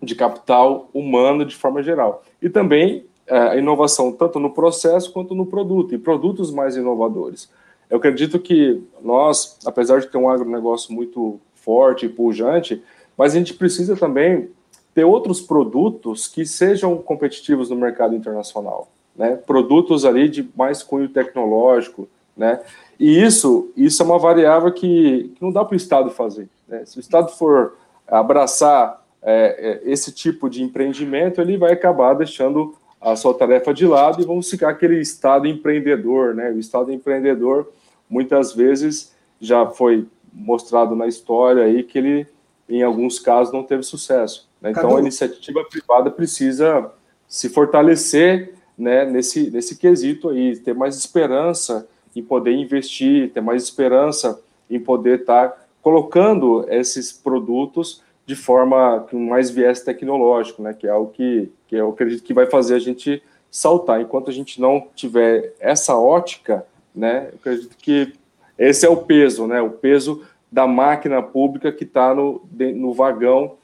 [0.00, 2.22] de capital humano de forma geral.
[2.40, 7.50] E também a inovação tanto no processo quanto no produto, e produtos mais inovadores.
[7.88, 12.82] Eu acredito que nós, apesar de ter um agronegócio muito forte e pujante,
[13.16, 14.50] mas a gente precisa também
[14.94, 19.36] ter outros produtos que sejam competitivos no mercado internacional, né?
[19.36, 22.60] Produtos ali de mais cunho tecnológico, né?
[22.98, 26.48] E isso, isso é uma variável que, que não dá para o Estado fazer.
[26.68, 26.84] Né?
[26.84, 32.74] Se o Estado for abraçar é, é, esse tipo de empreendimento, ele vai acabar deixando
[33.04, 36.50] a sua tarefa de lado e vamos ficar aquele estado empreendedor, né?
[36.50, 37.70] O estado empreendedor
[38.08, 42.26] muitas vezes já foi mostrado na história aí que ele,
[42.68, 44.48] em alguns casos, não teve sucesso.
[44.60, 44.70] Né?
[44.70, 46.90] Então, a iniciativa privada precisa
[47.28, 51.86] se fortalecer né, nesse, nesse quesito aí, ter mais esperança
[52.16, 54.40] em poder investir, ter mais esperança
[54.70, 60.86] em poder estar tá colocando esses produtos de forma com mais viés tecnológico, né, que
[60.86, 64.00] é algo que, que eu acredito que vai fazer a gente saltar.
[64.00, 68.14] Enquanto a gente não tiver essa ótica, né, eu acredito que
[68.58, 72.42] esse é o peso, né, o peso da máquina pública que está no,
[72.74, 73.56] no vagão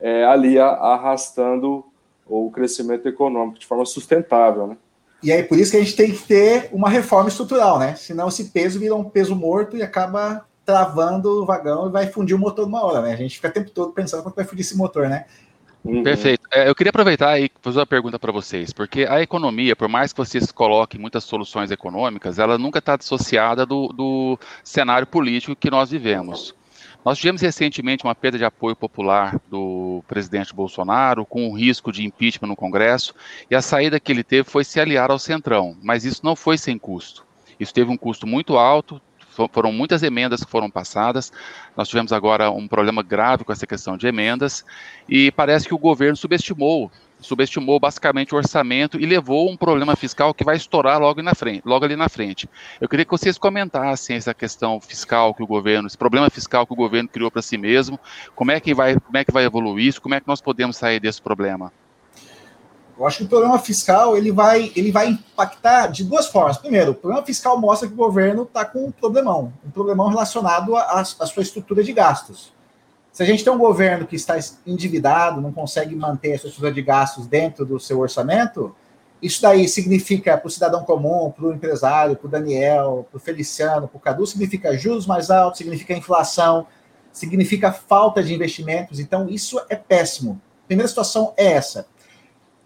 [0.00, 1.84] é, ali arrastando
[2.26, 4.76] o crescimento econômico de forma sustentável, né?
[5.22, 7.94] E aí, por isso que a gente tem que ter uma reforma estrutural, né?
[7.94, 12.34] Senão esse peso vira um peso morto e acaba travando o vagão e vai fundir
[12.34, 13.12] o motor numa hora, né?
[13.12, 15.26] A gente fica o tempo todo pensando quando vai fundir esse motor, né?
[15.84, 16.02] Uhum.
[16.02, 16.48] Perfeito.
[16.50, 20.12] É, eu queria aproveitar e fazer uma pergunta para vocês, porque a economia, por mais
[20.12, 25.70] que vocês coloquem muitas soluções econômicas, ela nunca está dissociada do, do cenário político que
[25.70, 26.54] nós vivemos.
[27.04, 32.02] Nós tivemos recentemente uma perda de apoio popular do presidente Bolsonaro, com o risco de
[32.02, 33.14] impeachment no Congresso,
[33.50, 36.56] e a saída que ele teve foi se aliar ao Centrão, mas isso não foi
[36.56, 37.26] sem custo.
[37.60, 39.00] Isso teve um custo muito alto,
[39.52, 41.32] foram muitas emendas que foram passadas.
[41.76, 44.64] Nós tivemos agora um problema grave com essa questão de emendas
[45.08, 50.34] e parece que o governo subestimou, subestimou basicamente o orçamento e levou um problema fiscal
[50.34, 52.48] que vai estourar logo, na frente, logo ali na frente.
[52.80, 56.72] Eu queria que vocês comentassem essa questão fiscal que o governo, esse problema fiscal que
[56.72, 57.98] o governo criou para si mesmo,
[58.34, 60.76] como é que vai, como é que vai evoluir isso, como é que nós podemos
[60.76, 61.72] sair desse problema?
[62.96, 66.58] Eu acho que o problema fiscal ele vai, ele vai impactar de duas formas.
[66.58, 70.76] Primeiro, o problema fiscal mostra que o governo está com um problemão, um problemão relacionado
[70.76, 72.52] à sua estrutura de gastos.
[73.12, 76.72] Se a gente tem um governo que está endividado, não consegue manter a sua estrutura
[76.72, 78.74] de gastos dentro do seu orçamento,
[79.24, 83.20] isso daí significa para o cidadão comum, para o empresário, para o Daniel, para o
[83.20, 86.66] Feliciano, para o Cadu, significa juros mais altos, significa inflação,
[87.10, 89.00] significa falta de investimentos.
[89.00, 90.40] Então, isso é péssimo.
[90.64, 91.86] A primeira situação é essa.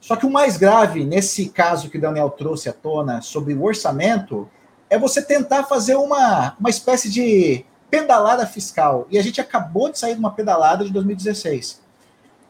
[0.00, 3.64] Só que o mais grave, nesse caso que o Daniel trouxe à tona sobre o
[3.64, 4.48] orçamento,
[4.88, 9.06] é você tentar fazer uma, uma espécie de pedalada fiscal.
[9.10, 11.80] E a gente acabou de sair de uma pedalada de 2016.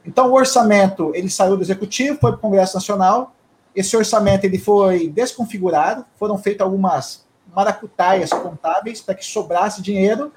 [0.04, 3.34] Então, o orçamento, ele saiu do Executivo, foi para o Congresso Nacional,
[3.74, 10.32] esse orçamento ele foi desconfigurado, foram feitas algumas maracutaias contábeis para que sobrasse dinheiro,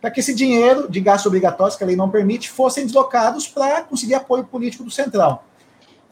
[0.00, 3.82] para que esse dinheiro de gastos obrigatórios, que a lei não permite, fossem deslocados para
[3.82, 5.40] conseguir apoio político do Centrão.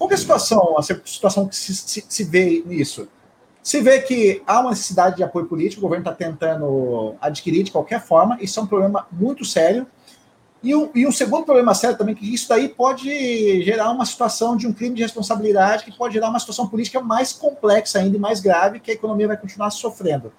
[0.02, 3.06] Qual é a situação, a situação que se, se, se vê nisso?
[3.62, 7.70] Se vê que há uma necessidade de apoio político, o governo está tentando adquirir de
[7.70, 9.86] qualquer forma, isso é um problema muito sério.
[10.60, 14.56] E um, e um, segundo problema sério também, que isso daí pode gerar uma situação
[14.56, 18.20] de um crime de responsabilidade, que pode gerar uma situação política mais complexa ainda e
[18.20, 20.32] mais grave, que a economia vai continuar sofrendo.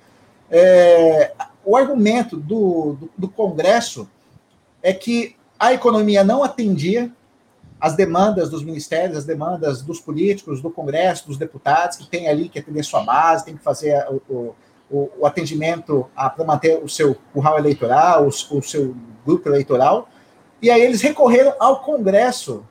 [0.51, 1.31] É,
[1.63, 4.09] o argumento do, do, do Congresso
[4.81, 7.09] é que a economia não atendia
[7.83, 12.47] as demandas dos ministérios, as demandas dos políticos, do Congresso, dos deputados, que tem ali
[12.47, 14.55] que atender sua base, tem que fazer o,
[14.89, 20.07] o, o atendimento para manter o seu curral eleitoral, o, o seu grupo eleitoral.
[20.61, 22.65] E aí eles recorreram ao Congresso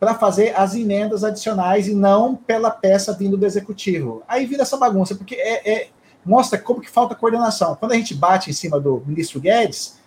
[0.00, 4.22] para fazer as emendas adicionais e não pela peça vindo do executivo.
[4.26, 5.88] Aí vira essa bagunça, porque é, é,
[6.24, 7.76] mostra como que falta coordenação.
[7.76, 10.00] Quando a gente bate em cima do ministro Guedes,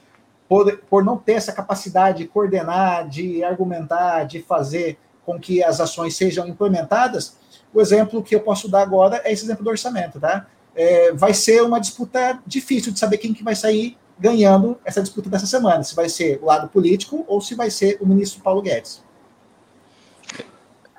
[0.48, 5.80] por, por não ter essa capacidade de coordenar, de argumentar, de fazer com que as
[5.80, 7.38] ações sejam implementadas,
[7.74, 10.46] o exemplo que eu posso dar agora é esse exemplo do orçamento, tá?
[10.76, 15.30] É, vai ser uma disputa difícil de saber quem que vai sair ganhando essa disputa
[15.30, 18.62] dessa semana, se vai ser o lado político ou se vai ser o ministro Paulo
[18.62, 19.04] Guedes.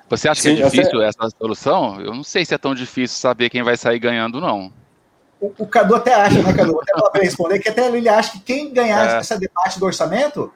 [0.09, 1.99] Você acha Sim, que é difícil essa solução?
[1.99, 4.71] Eu não sei se é tão difícil saber quem vai sair ganhando, não
[5.39, 6.79] o, o Cadu até acha, né, Cadu?
[6.81, 9.17] Até para responder, que até ele acha que quem ganhar é.
[9.19, 10.51] essa debate do orçamento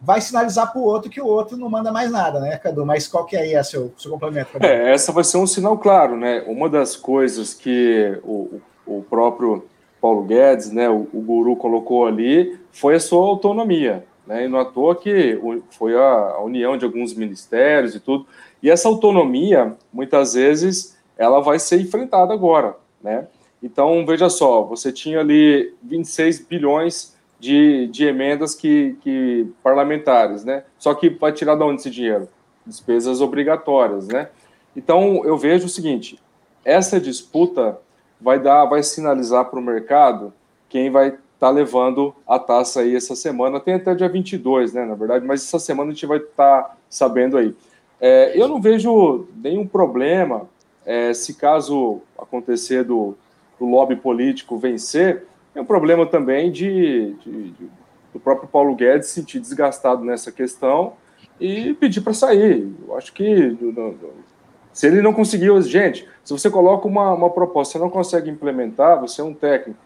[0.00, 2.86] vai sinalizar para o outro que o outro não manda mais nada, né, Cadu?
[2.86, 4.52] Mas qual que é aí o seu, seu complemento?
[4.52, 4.64] Cadu?
[4.64, 6.44] É, essa vai ser um sinal claro, né?
[6.46, 9.66] Uma das coisas que o, o próprio
[10.00, 14.44] Paulo Guedes, né, o, o guru colocou ali, foi a sua autonomia, né?
[14.44, 15.38] E não à toa que
[15.70, 18.26] foi a, a união de alguns ministérios e tudo.
[18.62, 23.26] E essa autonomia, muitas vezes, ela vai ser enfrentada agora, né?
[23.62, 30.64] Então, veja só, você tinha ali 26 bilhões de, de emendas que, que parlamentares, né?
[30.78, 32.28] Só que vai tirar de onde esse dinheiro?
[32.66, 34.28] Despesas obrigatórias, né?
[34.74, 36.18] Então, eu vejo o seguinte,
[36.64, 37.78] essa disputa
[38.20, 40.32] vai dar, vai sinalizar para o mercado
[40.68, 44.84] quem vai estar tá levando a taça aí essa semana, tem até dia 22, né,
[44.84, 47.54] na verdade, mas essa semana a gente vai estar tá sabendo aí.
[48.00, 50.48] É, eu não vejo nenhum problema
[50.84, 53.16] é, se caso acontecer do,
[53.60, 57.70] do lobby político vencer, é um problema também de, de, de
[58.12, 60.94] do próprio Paulo Guedes se sentir desgastado nessa questão
[61.40, 62.68] e pedir para sair.
[62.86, 63.56] Eu acho que
[64.72, 69.00] Se ele não conseguiu, gente, se você coloca uma, uma proposta e não consegue implementar,
[69.00, 69.78] você é um técnico,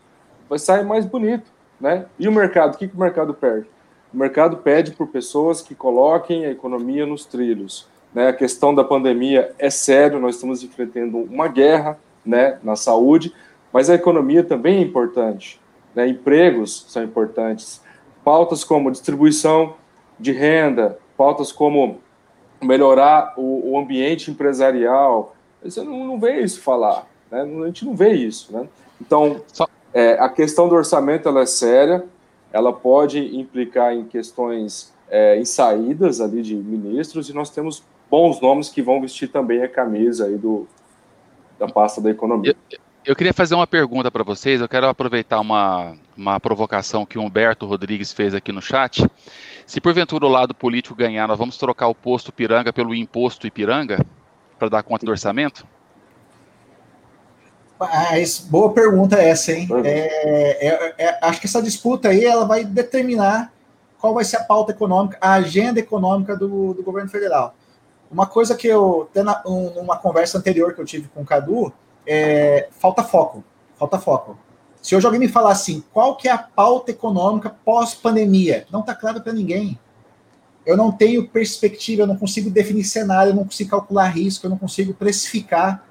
[0.49, 2.07] vai sair mais bonito, né?
[2.19, 3.67] E o mercado, o que, que o mercado perde?
[4.13, 7.89] O mercado pede por pessoas que coloquem a economia nos trilhos.
[8.15, 8.29] Né?
[8.29, 13.35] A questão da pandemia é sério, nós estamos enfrentando uma guerra né, na saúde,
[13.75, 15.61] mas a economia também é importante.
[15.97, 16.07] Né?
[16.07, 17.83] Empregos são importantes.
[18.23, 19.75] Pautas como distribuição
[20.19, 21.99] de renda, pautas como
[22.63, 25.35] melhorar o, o ambiente empresarial.
[25.61, 27.43] Você não, não vê isso falar, né?
[27.43, 28.53] a gente não vê isso.
[28.53, 28.69] Né?
[29.01, 29.43] Então,
[29.93, 32.05] é, a questão do orçamento ela é séria,
[32.53, 38.41] ela pode implicar em questões, é, em saídas ali de ministros, e nós temos bons
[38.41, 40.69] nomes que vão vestir também a camisa aí do,
[41.59, 42.55] da pasta da economia.
[42.71, 47.19] Eu, eu queria fazer uma pergunta para vocês, eu quero aproveitar uma, uma provocação que
[47.19, 49.07] o Humberto Rodrigues fez aqui no chat.
[49.67, 54.05] Se porventura o lado político ganhar, nós vamos trocar o posto Piranga pelo imposto Ipiranga
[54.59, 55.67] para dar conta do orçamento?
[57.79, 59.69] Mas, boa pergunta essa, hein?
[59.85, 63.53] É, é, é, acho que essa disputa aí ela vai determinar
[63.99, 67.55] qual vai ser a pauta econômica, a agenda econômica do, do governo federal.
[68.11, 69.11] Uma coisa que eu,
[69.75, 71.73] numa conversa anterior que eu tive com o Cadu,
[72.07, 73.45] é, falta foco.
[73.77, 74.39] Falta foco.
[74.81, 78.67] Se hoje alguém me falar assim, qual que é a pauta econômica pós-pandemia?
[78.71, 79.79] Não está claro para ninguém.
[80.67, 84.51] Eu não tenho perspectiva, eu não consigo definir cenário, eu não consigo calcular risco, eu
[84.51, 85.85] não consigo precificar.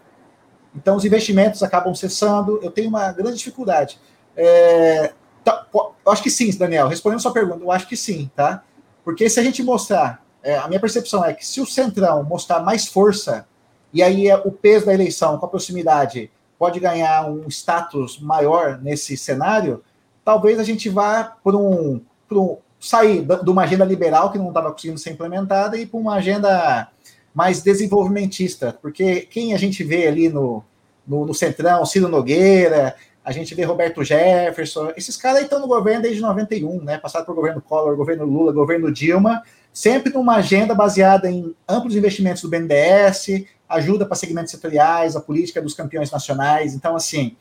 [0.75, 2.59] Então, os investimentos acabam cessando.
[2.61, 3.99] Eu tenho uma grande dificuldade.
[4.35, 6.87] É, tá, eu acho que sim, Daniel.
[6.87, 8.63] Respondendo sua pergunta, eu acho que sim, tá?
[9.03, 12.59] Porque se a gente mostrar, é, a minha percepção é que se o Centrão mostrar
[12.59, 13.47] mais força,
[13.93, 18.79] e aí é o peso da eleição com a proximidade pode ganhar um status maior
[18.81, 19.83] nesse cenário,
[20.23, 21.99] talvez a gente vá por um,
[22.31, 26.15] um sair de uma agenda liberal que não estava conseguindo ser implementada e para uma
[26.15, 26.89] agenda
[27.33, 30.63] mais desenvolvimentista, porque quem a gente vê ali no,
[31.05, 36.01] no, no Centrão, Ciro Nogueira, a gente vê Roberto Jefferson, esses caras estão no governo
[36.01, 36.97] desde 91, né?
[36.97, 42.41] Passaram por governo Collor, governo Lula, governo Dilma, sempre numa agenda baseada em amplos investimentos
[42.41, 46.73] do BNDES, ajuda para segmentos setoriais, a política dos campeões nacionais.
[46.73, 47.35] Então, assim,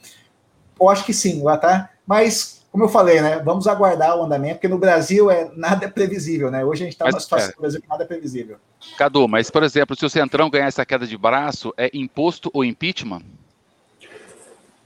[0.80, 1.90] eu acho que sim, tá?
[2.06, 3.40] Mas, como eu falei, né?
[3.44, 6.64] Vamos aguardar o andamento, porque no Brasil é nada é previsível, né?
[6.64, 8.56] Hoje a gente está numa situação no Brasil que nada é previsível.
[8.96, 12.64] Cadu, mas, por exemplo, se o Centrão ganhar essa queda de braço, é imposto ou
[12.64, 13.22] impeachment?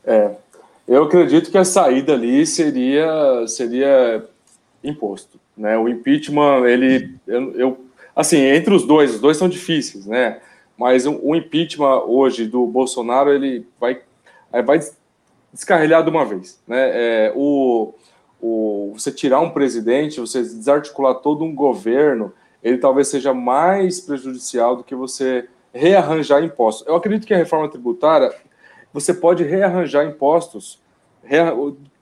[0.04, 0.30] É,
[0.86, 4.24] eu acredito que a saída ali seria, seria
[4.84, 5.40] imposto.
[5.56, 5.76] Né?
[5.76, 7.16] O impeachment, ele.
[7.26, 10.40] Eu, eu, assim, entre os dois, os dois são difíceis, né?
[10.76, 14.00] Mas o, impeachment hoje do Bolsonaro, ele vai,
[14.64, 14.78] vai
[15.52, 16.60] descarrilhar de uma vez.
[16.66, 16.90] Né?
[16.92, 17.94] É, o,
[18.40, 24.76] o, você tirar um presidente, você desarticular todo um governo, ele talvez seja mais prejudicial
[24.76, 26.86] do que você rearranjar impostos.
[26.86, 28.32] Eu acredito que a reforma tributária
[28.92, 30.80] você pode rearranjar impostos.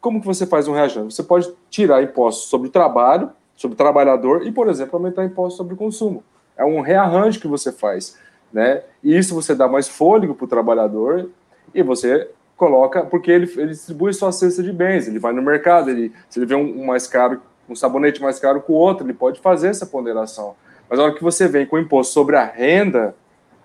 [0.01, 1.11] Como que você faz um rearranjo?
[1.11, 5.57] Você pode tirar impostos sobre o trabalho, sobre o trabalhador, e, por exemplo, aumentar impostos
[5.57, 6.23] sobre o consumo.
[6.57, 8.17] É um rearranjo que você faz.
[8.55, 8.83] Né?
[9.03, 11.29] E isso você dá mais fôlego para o trabalhador
[11.75, 15.91] e você coloca, porque ele, ele distribui sua cesta de bens, ele vai no mercado,
[15.91, 19.05] ele, se ele vê um, um mais caro, um sabonete mais caro que o outro,
[19.05, 20.55] ele pode fazer essa ponderação.
[20.89, 23.17] Mas na hora que você vem com o imposto sobre a renda,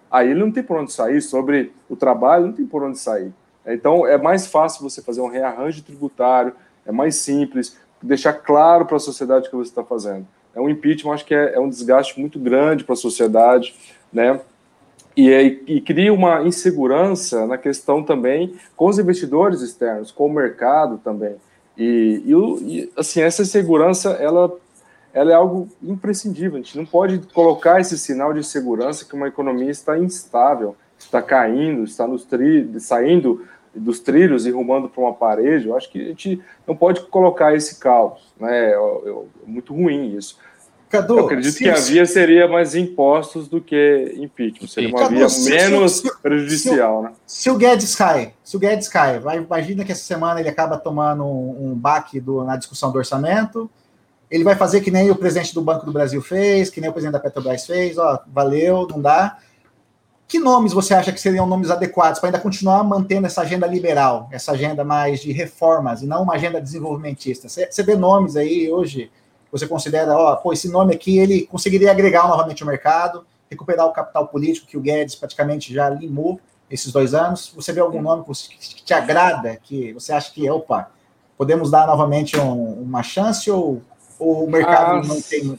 [0.10, 3.32] aí ele não tem por onde sair, sobre o trabalho não tem por onde sair.
[3.67, 8.97] Então é mais fácil você fazer um rearranjo tributário, é mais simples, deixar claro para
[8.97, 10.25] a sociedade o que você está fazendo.
[10.56, 13.75] É um impeachment, acho que é, é um desgaste muito grande para a sociedade,
[14.12, 14.39] né?
[15.28, 20.98] E, e, cria uma insegurança na questão também com os investidores externos, com o mercado
[20.98, 21.36] também.
[21.78, 24.50] E, e, e assim, essa insegurança, ela
[25.14, 26.54] ela é algo imprescindível.
[26.54, 31.22] A gente não pode colocar esse sinal de segurança que uma economia está instável, está
[31.22, 32.70] caindo, está nos tri...
[32.80, 35.67] saindo dos trilhos e rumando para uma parede.
[35.67, 38.34] Eu acho que a gente não pode colocar esse caos.
[38.40, 38.70] Né?
[38.70, 40.38] É, é, é muito ruim isso.
[40.90, 44.67] Cadu, eu acredito que a via seria mais impostos do que impeachment.
[44.67, 47.13] Seria uma Cadu, via se, menos se, prejudicial, se, né?
[47.27, 50.77] Se o Guedes cai, se o Guedes cai, vai, imagina que essa semana ele acaba
[50.77, 53.69] tomando um, um baque do, na discussão do orçamento
[54.29, 56.94] ele vai fazer que nem o presidente do Banco do Brasil fez, que nem o
[56.94, 59.37] presidente da Petrobras fez, ó, valeu, não dá.
[60.27, 64.29] Que nomes você acha que seriam nomes adequados para ainda continuar mantendo essa agenda liberal,
[64.31, 67.50] essa agenda mais de reformas e não uma agenda desenvolvimentista?
[67.50, 69.10] Você vê nomes aí hoje,
[69.52, 73.93] você considera, ó, pô, esse nome aqui ele conseguiria agregar novamente o mercado, recuperar o
[73.93, 76.39] capital político que o Guedes praticamente já limou
[76.69, 77.52] esses dois anos.
[77.56, 80.91] Você vê algum nome que te agrada, que você acha que, opa,
[81.37, 83.81] podemos dar novamente um, uma chance ou
[84.19, 85.58] ou o mercado ah, não tem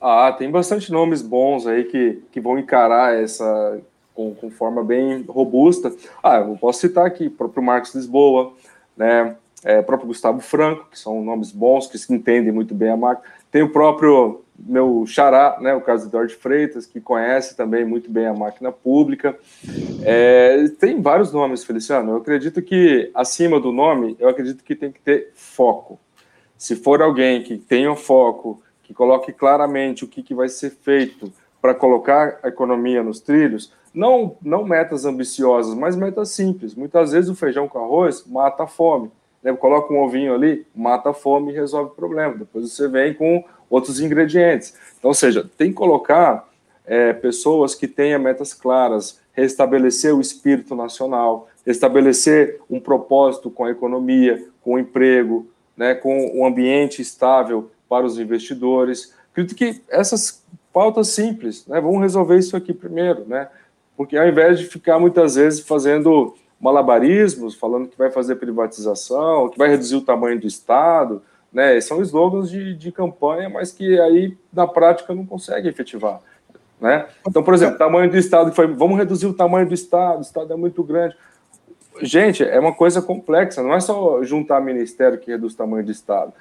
[0.00, 3.80] Ah, tem bastante nomes bons aí que, que vão encarar essa
[4.12, 5.94] com, com forma bem robusta.
[6.22, 8.52] Ah, eu posso citar aqui o próprio Marcos Lisboa,
[8.96, 12.96] né, é, próprio Gustavo Franco, que são nomes bons, que se entendem muito bem a
[12.96, 13.26] máquina.
[13.50, 18.10] Tem o próprio meu xará, né, o caso do Eduardo Freitas, que conhece também muito
[18.10, 19.38] bem a máquina pública.
[20.02, 22.12] É, tem vários nomes, Feliciano.
[22.12, 25.98] Eu acredito que, acima do nome, eu acredito que tem que ter foco.
[26.56, 31.32] Se for alguém que tenha foco, que coloque claramente o que, que vai ser feito
[31.62, 36.74] para colocar a economia nos trilhos, não, não metas ambiciosas, mas metas simples.
[36.74, 39.10] Muitas vezes o feijão com arroz mata a fome.
[39.52, 39.56] Né?
[39.56, 42.34] Coloca um ovinho ali, mata a fome e resolve o problema.
[42.34, 44.74] Depois você vem com outros ingredientes.
[44.98, 46.48] Então, ou seja, tem que colocar
[46.86, 53.70] é, pessoas que tenham metas claras, restabelecer o espírito nacional, restabelecer um propósito com a
[53.70, 55.46] economia, com o emprego,
[55.76, 59.14] né, com um ambiente estável para os investidores.
[59.30, 63.48] Acredito que essas pautas simples, né, vamos resolver isso aqui primeiro, né,
[63.96, 69.58] porque ao invés de ficar muitas vezes fazendo malabarismos, falando que vai fazer privatização, que
[69.58, 71.80] vai reduzir o tamanho do Estado, né?
[71.80, 76.20] São slogans de, de campanha, mas que aí na prática não consegue efetivar.
[76.80, 77.06] Né?
[77.26, 80.52] Então, por exemplo, tamanho do Estado, foi, vamos reduzir o tamanho do Estado, o Estado
[80.52, 81.16] é muito grande.
[82.00, 85.90] Gente, é uma coisa complexa, não é só juntar ministério que reduz o tamanho do
[85.90, 86.32] Estado.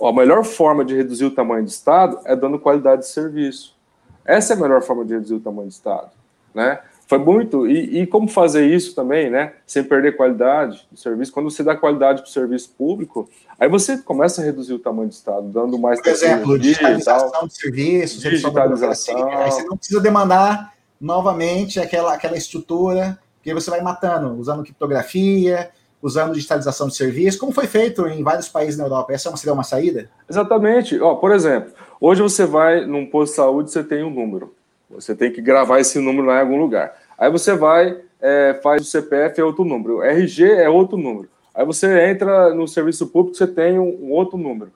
[0.00, 3.76] A melhor forma de reduzir o tamanho do Estado é dando qualidade de serviço.
[4.24, 6.10] Essa é a melhor forma de reduzir o tamanho do Estado.
[6.54, 6.80] Né?
[7.12, 7.66] Foi muito.
[7.66, 9.52] E, e, como fazer isso também, né?
[9.66, 11.30] Sem perder qualidade do serviço.
[11.30, 13.28] Quando você dá qualidade para o serviço público,
[13.60, 17.54] aí você começa a reduzir o tamanho do Estado, dando mais Por exemplo, digitalização de
[17.54, 19.28] serviços, digitalização.
[19.30, 25.70] Aí você não precisa demandar novamente aquela, aquela estrutura que você vai matando, usando criptografia,
[26.00, 29.12] usando digitalização de serviço, como foi feito em vários países na Europa.
[29.12, 30.08] Essa seria uma saída?
[30.30, 30.98] Exatamente.
[30.98, 34.54] Ó, por exemplo, hoje você vai num posto de saúde, você tem um número.
[34.94, 36.92] Você tem que gravar esse número lá em algum lugar.
[37.22, 41.28] Aí você vai, é, faz o CPF é outro número, o RG é outro número.
[41.54, 44.72] Aí você entra no serviço público, você tem um, um outro número.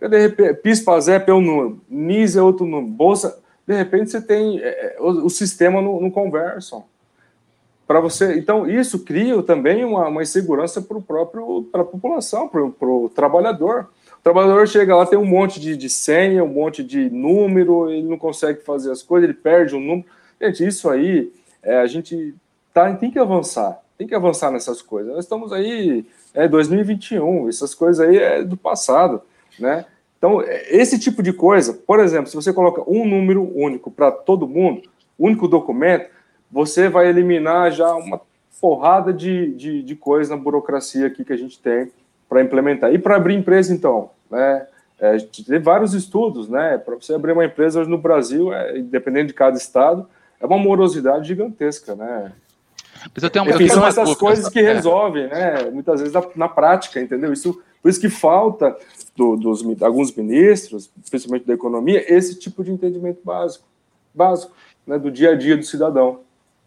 [0.00, 3.38] De repente, PIS-PASEP é um número, NIS é outro número, Bolsa.
[3.68, 4.60] De repente você tem.
[4.60, 6.82] É, é o, o, sistema não, não conversa.
[7.86, 8.38] Para você.
[8.38, 13.10] Então, isso cria também uma, uma insegurança para o próprio para a população, para o
[13.14, 13.90] trabalhador.
[14.20, 18.08] O trabalhador chega lá, tem um monte de, de senha, um monte de número, ele
[18.08, 20.06] não consegue fazer as coisas, ele perde um número.
[20.40, 21.30] Gente, isso aí
[21.64, 22.34] é, a gente
[22.72, 25.12] tá, tem que avançar, tem que avançar nessas coisas.
[25.12, 29.22] Nós estamos aí, é 2021, essas coisas aí é do passado,
[29.58, 29.86] né?
[30.18, 34.48] Então, esse tipo de coisa, por exemplo, se você coloca um número único para todo
[34.48, 34.88] mundo,
[35.18, 36.08] único documento,
[36.50, 38.20] você vai eliminar já uma
[38.60, 41.90] porrada de, de, de coisa na burocracia aqui que a gente tem
[42.28, 42.92] para implementar.
[42.94, 44.66] E para abrir empresa, então, né?
[44.98, 46.78] É, tem vários estudos, né?
[46.78, 50.08] Para você abrir uma empresa hoje no Brasil, é, independente de cada estado,
[50.44, 52.32] é uma morosidade gigantesca, né?
[53.14, 54.74] Mas eu tenho, Enfim, eu são essas coisas que é.
[54.74, 55.70] resolvem, né?
[55.70, 57.32] Muitas vezes na, na, prática, entendeu?
[57.32, 58.76] Isso, por isso que falta
[59.16, 63.64] do, dos alguns ministros, principalmente da economia, esse tipo de entendimento básico,
[64.14, 64.52] básico,
[64.86, 66.20] né, do dia a dia do cidadão.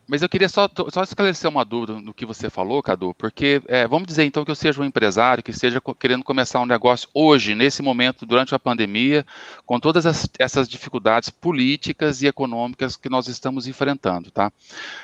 [0.07, 3.85] Mas eu queria só, só esclarecer uma dúvida no que você falou, Cadu, porque é,
[3.85, 7.53] vamos dizer então que eu seja um empresário que esteja querendo começar um negócio hoje,
[7.53, 9.25] nesse momento, durante a pandemia,
[9.65, 14.49] com todas as, essas dificuldades políticas e econômicas que nós estamos enfrentando, tá?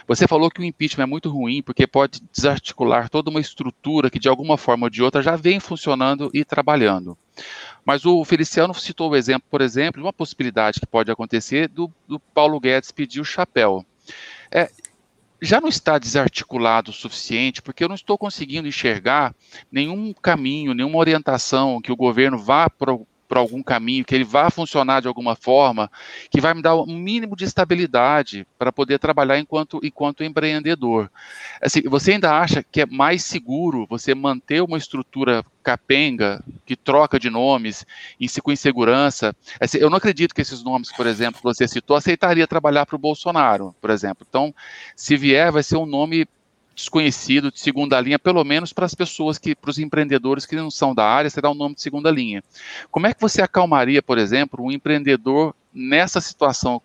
[0.08, 4.20] Você falou que o impeachment é muito ruim porque pode desarticular toda uma estrutura que
[4.20, 7.18] de alguma forma ou de outra já vem funcionando e trabalhando.
[7.84, 11.92] Mas o Feliciano citou o exemplo, por exemplo, de uma possibilidade que pode acontecer do,
[12.08, 13.86] do Paulo Guedes pedir o chapéu.
[14.50, 14.70] É,
[15.44, 19.36] já não está desarticulado o suficiente, porque eu não estou conseguindo enxergar
[19.72, 22.70] nenhum caminho, nenhuma orientação que o governo vá
[23.28, 25.90] para algum caminho, que ele vá funcionar de alguma forma,
[26.30, 31.12] que vai me dar um mínimo de estabilidade para poder trabalhar enquanto, enquanto empreendedor.
[31.62, 37.20] Assim, você ainda acha que é mais seguro você manter uma estrutura capenga, que troca
[37.20, 37.86] de nomes,
[38.20, 39.36] e com insegurança?
[39.60, 42.96] Assim, eu não acredito que esses nomes, por exemplo, que você citou, aceitaria trabalhar para
[42.96, 44.26] o Bolsonaro, por exemplo.
[44.28, 44.54] Então,
[44.96, 46.28] se vier, vai ser um nome
[46.76, 50.72] desconhecido de segunda linha, pelo menos para as pessoas que, para os empreendedores que não
[50.72, 52.44] são da área, será um nome de segunda linha.
[52.90, 56.82] Como é que você acalmaria, por exemplo, um empreendedor nessa situação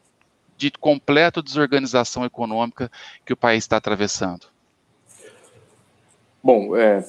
[0.57, 2.91] de completa desorganização econômica
[3.25, 4.47] que o país está atravessando?
[6.43, 7.05] Bom, é,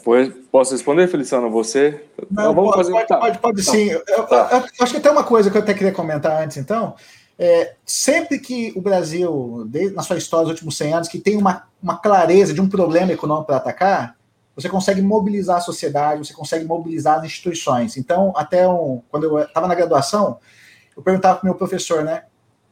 [0.52, 2.04] posso responder, Feliciano, você?
[2.30, 2.92] Não, vamos pode, fazer...
[2.92, 3.72] pode, pode, pode tá.
[3.72, 3.90] sim.
[3.90, 4.50] Eu, tá.
[4.52, 6.96] eu, eu, acho que tem uma coisa que eu até queria comentar antes, então.
[7.38, 11.38] É, sempre que o Brasil, desde, na sua história dos últimos 100 anos, que tem
[11.38, 14.16] uma, uma clareza de um problema econômico para atacar,
[14.56, 17.96] você consegue mobilizar a sociedade, você consegue mobilizar as instituições.
[17.96, 20.38] Então, até um, quando eu estava na graduação,
[20.96, 22.24] eu perguntava para o meu professor, né?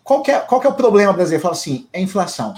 [0.03, 1.35] Qual que, é, qual que é o problema brasileiro?
[1.35, 2.53] Ele falava assim, é inflação.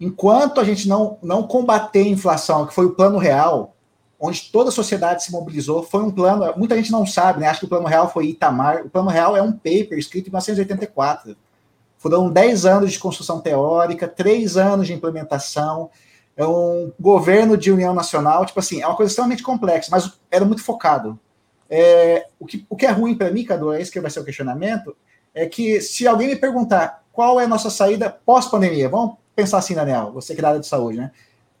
[0.00, 3.74] Enquanto a gente não, não combater a inflação, que foi o plano real,
[4.18, 7.48] onde toda a sociedade se mobilizou, foi um plano, muita gente não sabe, né?
[7.48, 8.86] Acho que o plano real foi Itamar.
[8.86, 11.36] O plano real é um paper escrito em 1984.
[12.02, 15.88] Foram 10 anos de construção teórica, 3 anos de implementação,
[16.36, 20.44] é um governo de união nacional, tipo assim, é uma coisa extremamente complexa, mas era
[20.44, 21.16] muito focado.
[21.70, 24.18] É, o, que, o que é ruim para mim, Cadu, é esse que vai ser
[24.18, 24.96] o questionamento,
[25.32, 29.76] é que se alguém me perguntar qual é a nossa saída pós-pandemia, vamos pensar assim,
[29.76, 31.12] Daniel, você que é da área de saúde, né?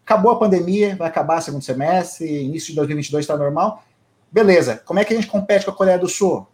[0.04, 3.84] Acabou a pandemia, vai acabar segundo semestre, início de 2022 está normal.
[4.32, 6.48] Beleza, como é que a gente compete com a Coreia do Sul?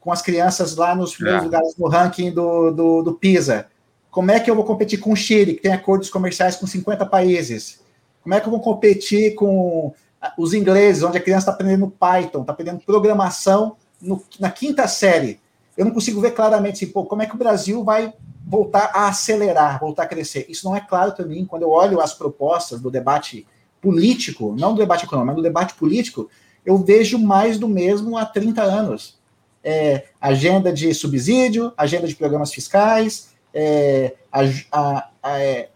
[0.00, 1.44] Com as crianças lá nos primeiros é.
[1.44, 3.66] lugares no ranking do, do, do PISA.
[4.10, 7.06] Como é que eu vou competir com o Chile, que tem acordos comerciais com 50
[7.06, 7.80] países?
[8.22, 9.94] Como é que eu vou competir com
[10.36, 15.38] os ingleses, onde a criança está aprendendo Python, está aprendendo programação no, na quinta série?
[15.76, 18.12] Eu não consigo ver claramente assim, pô, como é que o Brasil vai
[18.46, 20.44] voltar a acelerar, voltar a crescer.
[20.48, 23.46] Isso não é claro para mim quando eu olho as propostas do debate
[23.80, 26.28] político, não do debate econômico, mas do debate político,
[26.66, 29.19] eu vejo mais do mesmo há 30 anos.
[29.62, 34.40] É, agenda de subsídio, agenda de programas fiscais, é, a,
[34.72, 35.68] a, a, é,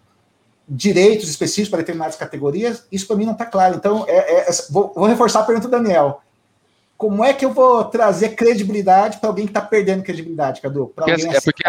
[0.69, 3.77] direitos específicos para determinadas categorias, isso para mim não está claro.
[3.77, 6.23] Então, é, é, vou, vou, reforçar a pergunta do Daniel
[6.97, 10.87] como é que eu vou trazer credibilidade para alguém que está perdendo credibilidade, Cadu?
[10.87, 11.63] Para alguém é porque,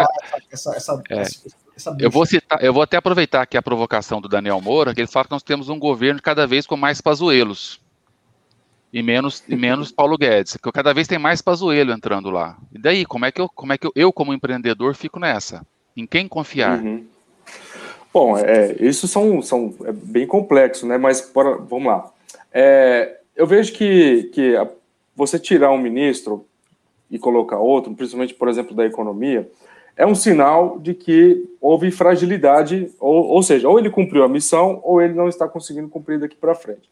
[0.50, 4.60] essa, essa, essa, eu vou citar, eu vou até aproveitar aqui a provocação do Daniel
[4.60, 7.80] Moura, que ele fala que nós temos um governo cada vez com mais pazuelos
[8.92, 12.56] e menos e menos Paulo Guedes, que cada vez tem mais pazuelo entrando lá.
[12.72, 15.66] E daí, como é que eu, como é que eu, eu como empreendedor fico nessa?
[15.96, 16.78] Em quem confiar?
[16.78, 17.04] Uhum.
[18.12, 20.96] Bom, é, isso são, são é bem complexo, né?
[20.96, 22.10] Mas vamos lá.
[22.52, 24.66] É, eu vejo que, que a
[25.14, 26.46] você tirar um ministro
[27.10, 29.50] e colocar outro, principalmente, por exemplo, da economia,
[29.96, 34.80] é um sinal de que houve fragilidade, ou, ou seja, ou ele cumpriu a missão,
[34.84, 36.88] ou ele não está conseguindo cumprir daqui para frente.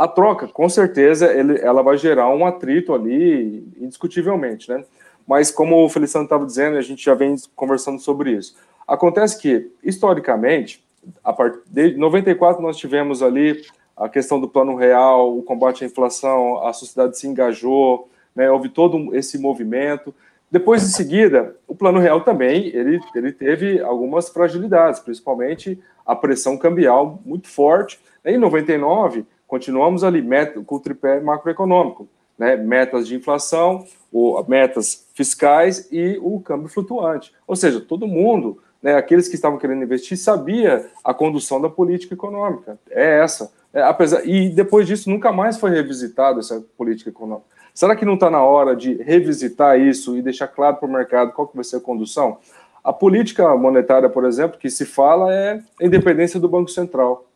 [0.00, 4.82] A troca, com certeza, ele, ela vai gerar um atrito ali, indiscutivelmente, né?
[5.26, 8.56] Mas, como o Feliciano estava dizendo, a gente já vem conversando sobre isso.
[8.88, 10.82] Acontece que, historicamente,
[11.22, 13.60] a partir de 94, nós tivemos ali
[13.94, 18.70] a questão do plano real, o combate à inflação, a sociedade se engajou, né, houve
[18.70, 20.14] todo esse movimento.
[20.50, 26.56] Depois, em seguida, o plano real também ele, ele teve algumas fragilidades, principalmente a pressão
[26.56, 28.00] cambial muito forte.
[28.24, 30.24] Em 99, continuamos ali
[30.64, 37.34] com o tripé macroeconômico, né, metas de inflação, o, metas fiscais e o câmbio flutuante.
[37.48, 42.14] Ou seja, todo mundo, né, aqueles que estavam querendo investir, sabia a condução da política
[42.14, 42.78] econômica.
[42.88, 43.52] É essa.
[43.74, 47.46] É, apesar, e depois disso nunca mais foi revisitado essa política econômica.
[47.74, 51.32] Será que não está na hora de revisitar isso e deixar claro para o mercado
[51.32, 52.38] qual que vai ser a condução?
[52.82, 57.29] A política monetária, por exemplo, que se fala é a independência do Banco Central.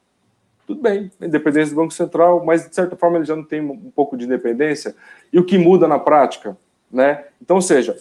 [0.66, 3.90] Tudo bem, independência do Banco Central, mas de certa forma ele já não tem um
[3.94, 4.94] pouco de independência.
[5.32, 6.56] E o que muda na prática?
[6.90, 7.24] Né?
[7.40, 7.96] Então, ou seja,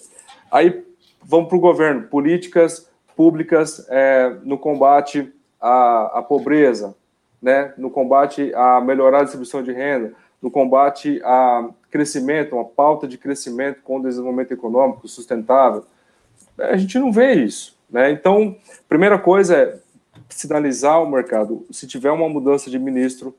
[0.51, 0.85] aí
[1.21, 6.95] vamos para o governo, políticas públicas é, no combate à, à pobreza,
[7.41, 13.07] né, no combate a melhorar a distribuição de renda, no combate a crescimento, uma pauta
[13.07, 15.85] de crescimento com desenvolvimento econômico sustentável.
[16.57, 17.77] A gente não vê isso.
[17.89, 18.11] Né?
[18.11, 18.55] Então,
[18.89, 19.77] primeira coisa é
[20.33, 23.35] sinalizar ao mercado, se tiver uma mudança de ministro,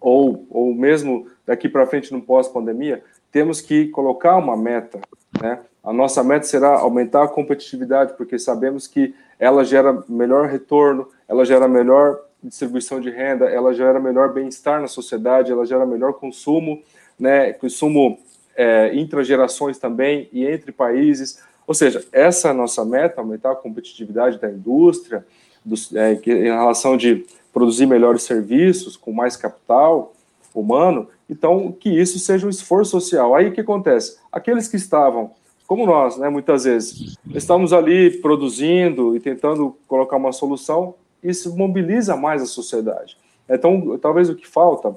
[0.00, 3.02] ou, ou mesmo daqui para frente no pós-pandemia,
[3.32, 5.00] temos que colocar uma meta.
[5.40, 5.60] Né?
[5.82, 11.44] A nossa meta será aumentar a competitividade, porque sabemos que ela gera melhor retorno, ela
[11.44, 16.82] gera melhor distribuição de renda, ela gera melhor bem-estar na sociedade, ela gera melhor consumo,
[17.18, 18.18] né, consumo
[18.56, 21.42] é, intragerações também e entre países.
[21.66, 25.26] Ou seja, essa é a nossa meta, aumentar a competitividade da indústria,
[25.64, 30.12] dos, é, em relação de produzir melhores serviços, com mais capital
[30.54, 33.34] humano, então que isso seja um esforço social.
[33.34, 34.18] Aí o que acontece?
[34.30, 35.30] Aqueles que estavam,
[35.66, 42.16] como nós, né, muitas vezes, estamos ali produzindo e tentando colocar uma solução, isso mobiliza
[42.16, 43.16] mais a sociedade.
[43.48, 44.94] Então, talvez o que falta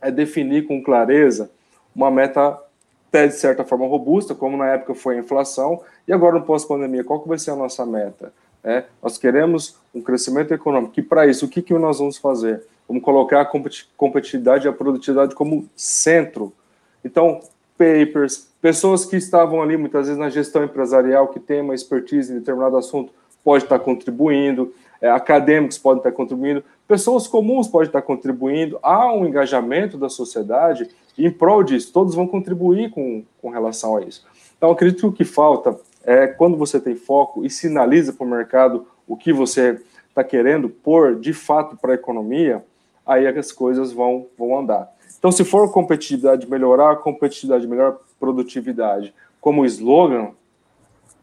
[0.00, 1.50] é definir com clareza
[1.94, 2.58] uma meta
[3.08, 7.04] até de certa forma robusta, como na época foi a inflação, e agora no pós-pandemia,
[7.04, 8.32] qual que vai ser a nossa meta?
[8.64, 12.62] É, nós queremos um crescimento econômico, e para isso, o que, que nós vamos fazer?
[12.88, 13.50] Vamos colocar a
[13.96, 16.52] competitividade e a produtividade como centro.
[17.04, 17.40] Então,
[17.76, 22.38] papers, pessoas que estavam ali muitas vezes na gestão empresarial, que tem uma expertise em
[22.38, 28.78] determinado assunto, pode estar contribuindo é, acadêmicos podem estar contribuindo, pessoas comuns podem estar contribuindo,
[28.80, 30.88] há um engajamento da sociedade
[31.18, 34.24] em prol disso, todos vão contribuir com, com relação a isso.
[34.56, 38.30] Então, acredito que o que falta é quando você tem foco e sinaliza para o
[38.30, 42.64] mercado o que você está querendo pôr de fato para a economia,
[43.06, 44.92] aí as coisas vão, vão andar.
[45.18, 50.30] Então, se for competitividade melhorar, competitividade melhor, produtividade, como slogan,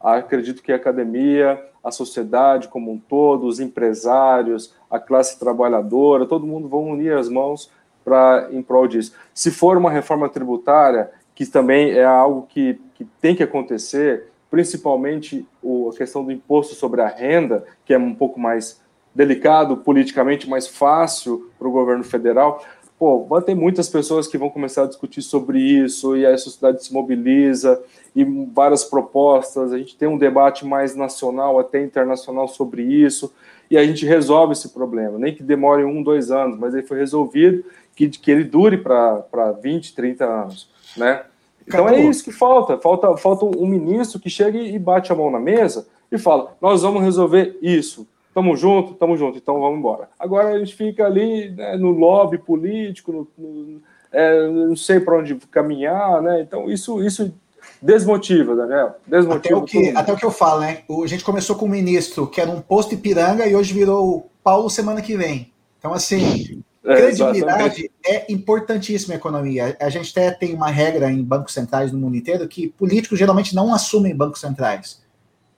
[0.00, 6.46] acredito que a academia, a sociedade como um todo, os empresários, a classe trabalhadora, todo
[6.46, 7.70] mundo vão unir as mãos
[8.04, 9.14] para em prol disso.
[9.34, 15.46] Se for uma reforma tributária, que também é algo que, que tem que acontecer, principalmente
[15.62, 18.80] o, a questão do imposto sobre a renda, que é um pouco mais
[19.14, 22.64] delicado, politicamente mais fácil para o governo federal.
[22.98, 26.84] Pô, vai ter muitas pessoas que vão começar a discutir sobre isso e a sociedade
[26.84, 27.82] se mobiliza
[28.14, 29.72] e várias propostas.
[29.72, 33.32] A gente tem um debate mais nacional, até internacional sobre isso
[33.70, 35.18] e a gente resolve esse problema.
[35.18, 39.52] Nem que demore um, dois anos, mas ele foi resolvido, que, que ele dure para
[39.62, 41.22] 20, 30 anos, né?
[41.66, 42.78] Então é isso que falta.
[42.78, 46.82] Falta, falta um ministro que chegue e bate a mão na mesa e fala: nós
[46.82, 48.06] vamos resolver isso.
[48.32, 50.08] Tamo junto, tamo junto, então vamos embora.
[50.18, 53.82] Agora a gente fica ali né, no lobby político, no, no,
[54.12, 56.40] é, não sei para onde caminhar, né?
[56.40, 57.34] Então isso, isso
[57.82, 58.94] desmotiva, Daniel.
[59.04, 59.56] Desmotiva.
[59.56, 60.82] Até o, que, até o que eu falo, né?
[60.88, 64.30] O, a gente começou com o ministro que era um posto Ipiranga e hoje virou
[64.44, 65.52] Paulo semana que vem.
[65.78, 69.76] Então, assim, é, credibilidade é importantíssima na economia.
[69.80, 73.54] A gente até tem uma regra em bancos centrais no mundo inteiro que políticos geralmente
[73.54, 75.02] não assumem bancos centrais.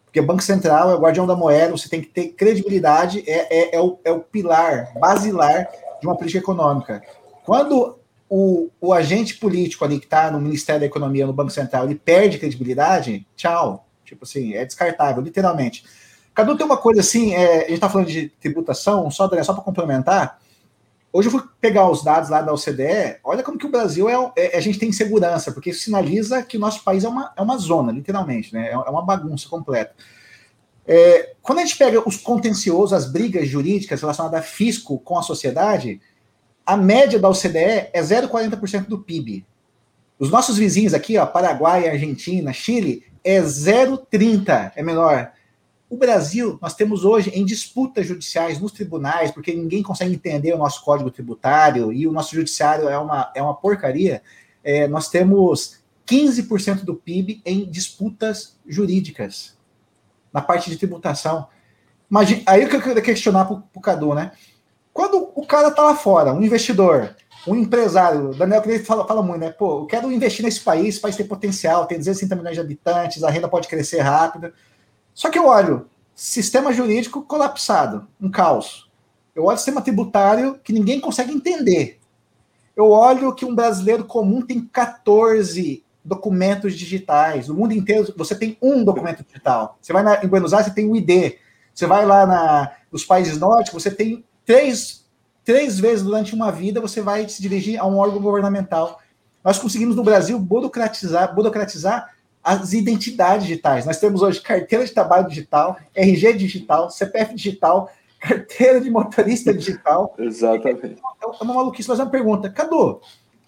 [0.04, 3.72] Porque o Banco Central é o guardião da moeda, você tem que ter credibilidade, é,
[3.72, 5.66] é, é, o, é o pilar basilar
[6.00, 7.02] de uma política econômica.
[7.44, 7.98] Quando
[8.28, 11.94] o, o agente político ali que está no Ministério da Economia, no Banco Central, ele
[11.94, 13.86] perde credibilidade, tchau.
[14.04, 15.84] Tipo assim, é descartável, literalmente.
[16.34, 19.62] Cadu tem uma coisa assim, é, a gente está falando de tributação, só, só para
[19.62, 20.38] complementar.
[21.12, 24.32] Hoje eu fui pegar os dados lá da OCDE, olha como que o Brasil é,
[24.34, 27.42] é, a gente tem segurança, porque isso sinaliza que o nosso país é uma, é
[27.42, 28.68] uma zona, literalmente, né?
[28.68, 29.94] É, é uma bagunça completa.
[30.86, 35.22] É, quando a gente pega os contenciosos, as brigas jurídicas relacionadas a fisco com a
[35.22, 36.00] sociedade,
[36.64, 39.44] a média da OCDE é 0,40% do PIB.
[40.18, 45.30] Os nossos vizinhos aqui, ó, Paraguai, Argentina, Chile, é 0,30%, é menor.
[45.92, 50.56] O Brasil, nós temos hoje em disputas judiciais nos tribunais, porque ninguém consegue entender o
[50.56, 54.22] nosso código tributário e o nosso judiciário é uma, é uma porcaria.
[54.64, 59.54] É, nós temos 15% do PIB em disputas jurídicas,
[60.32, 61.46] na parte de tributação.
[62.10, 64.32] Imagina, aí que eu queria questionar para o Cadu, né?
[64.94, 67.14] Quando o cara está lá fora, um investidor,
[67.46, 69.50] um empresário, o Daniel Cleide fala, fala muito, né?
[69.50, 73.22] Pô, eu quero investir nesse país, o país tem potencial, tem 260 milhões de habitantes,
[73.22, 74.54] a renda pode crescer rápido.
[75.14, 78.90] Só que eu olho sistema jurídico colapsado, um caos.
[79.34, 81.98] Eu olho sistema tributário que ninguém consegue entender.
[82.76, 87.48] Eu olho que um brasileiro comum tem 14 documentos digitais.
[87.48, 89.78] No mundo inteiro, você tem um documento digital.
[89.80, 91.34] Você vai na, em Buenos Aires, você tem o ID.
[91.74, 95.06] Você vai lá na, nos países nórdicos, você tem três,
[95.44, 99.00] três vezes durante uma vida, você vai se dirigir a um órgão governamental.
[99.42, 102.11] Nós conseguimos, no Brasil, burocratizar, burocratizar
[102.42, 103.86] as identidades digitais.
[103.86, 110.14] Nós temos hoje carteira de trabalho digital, RG digital, CPF digital, carteira de motorista digital.
[110.18, 111.00] Exatamente.
[111.22, 111.88] É, é uma maluquice.
[111.88, 113.00] Mas uma pergunta, Cadu,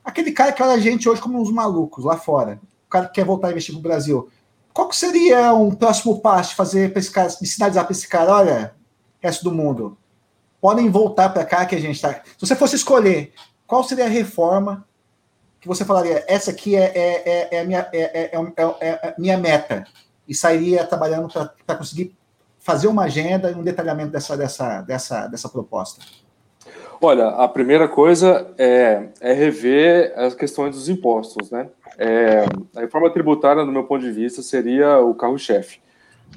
[0.04, 3.14] aquele cara que olha a gente hoje como uns malucos lá fora, o cara que
[3.14, 4.28] quer voltar a investir no Brasil,
[4.72, 8.06] qual que seria um próximo passo de fazer para esse cara, de sinalizar para esse
[8.06, 8.74] cara, olha,
[9.20, 9.96] resto do mundo,
[10.60, 12.12] podem voltar para cá que a gente está.
[12.12, 13.32] Se você fosse escolher,
[13.66, 14.86] qual seria a reforma
[15.64, 19.86] que você falaria, essa aqui é, é, é, é a minha, é, é, minha meta,
[20.28, 21.26] e sairia trabalhando
[21.66, 22.14] para conseguir
[22.58, 26.04] fazer uma agenda e um detalhamento dessa, dessa, dessa, dessa proposta?
[27.00, 31.70] Olha, a primeira coisa é, é rever as questões dos impostos, né?
[31.96, 32.44] É,
[32.76, 35.80] a reforma tributária, no meu ponto de vista, seria o carro-chefe,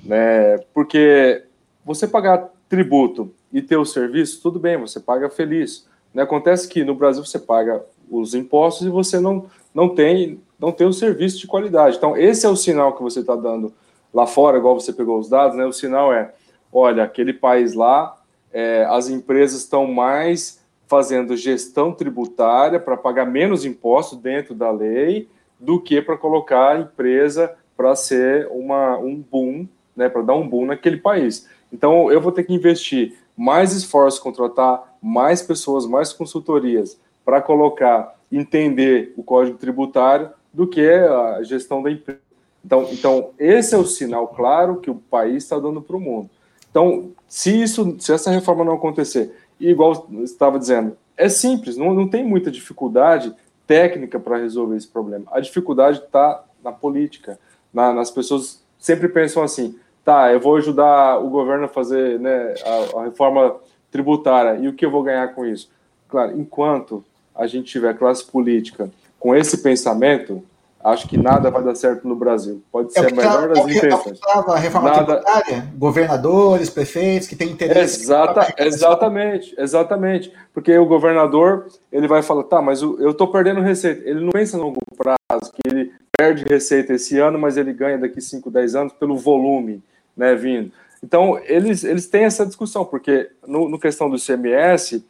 [0.06, 0.58] né?
[0.74, 1.44] Porque
[1.84, 5.86] você pagar tributo e ter o serviço, tudo bem, você paga feliz.
[6.14, 6.24] Né?
[6.24, 10.88] Acontece que no Brasil você paga os impostos e você não, não tem não tem
[10.88, 11.98] o serviço de qualidade.
[11.98, 13.72] Então, esse é o sinal que você está dando
[14.14, 15.66] lá fora, igual você pegou os dados, né?
[15.66, 16.34] O sinal é,
[16.72, 18.18] olha, aquele país lá,
[18.52, 25.30] é, as empresas estão mais fazendo gestão tributária para pagar menos impostos dentro da lei
[25.60, 30.48] do que para colocar a empresa para ser uma, um boom, né, para dar um
[30.48, 31.48] boom naquele país.
[31.72, 38.16] Então, eu vou ter que investir mais esforço, contratar mais pessoas, mais consultorias, para colocar,
[38.32, 42.22] entender o código tributário do que a gestão da empresa.
[42.64, 46.30] Então, então esse é o sinal claro que o país está dando para o mundo.
[46.72, 52.08] Então, se isso, se essa reforma não acontecer, igual estava dizendo, é simples, não, não
[52.08, 55.26] tem muita dificuldade técnica para resolver esse problema.
[55.30, 57.38] A dificuldade está na política,
[57.74, 62.54] na, nas pessoas sempre pensam assim, tá, eu vou ajudar o governo a fazer né,
[62.66, 63.58] a, a reforma
[63.92, 65.70] tributária, e o que eu vou ganhar com isso?
[66.08, 67.04] Claro, enquanto
[67.38, 70.44] a gente tiver classe política com esse pensamento,
[70.84, 72.62] acho que nada vai dar certo no Brasil.
[72.72, 74.20] Pode ser é a melhor das intenções.
[74.24, 75.16] A reforma nada...
[75.18, 78.02] tributária, governadores, prefeitos que têm interesse.
[78.02, 80.34] Exata, exatamente, exatamente.
[80.54, 84.08] Porque o governador ele vai falar, tá, mas eu estou perdendo receita.
[84.08, 87.98] Ele não pensa no longo prazo, que ele perde receita esse ano, mas ele ganha
[87.98, 89.84] daqui 5, 10 anos pelo volume
[90.16, 90.72] né, vindo.
[91.04, 95.06] Então, eles, eles têm essa discussão, porque no, no questão do ICMS,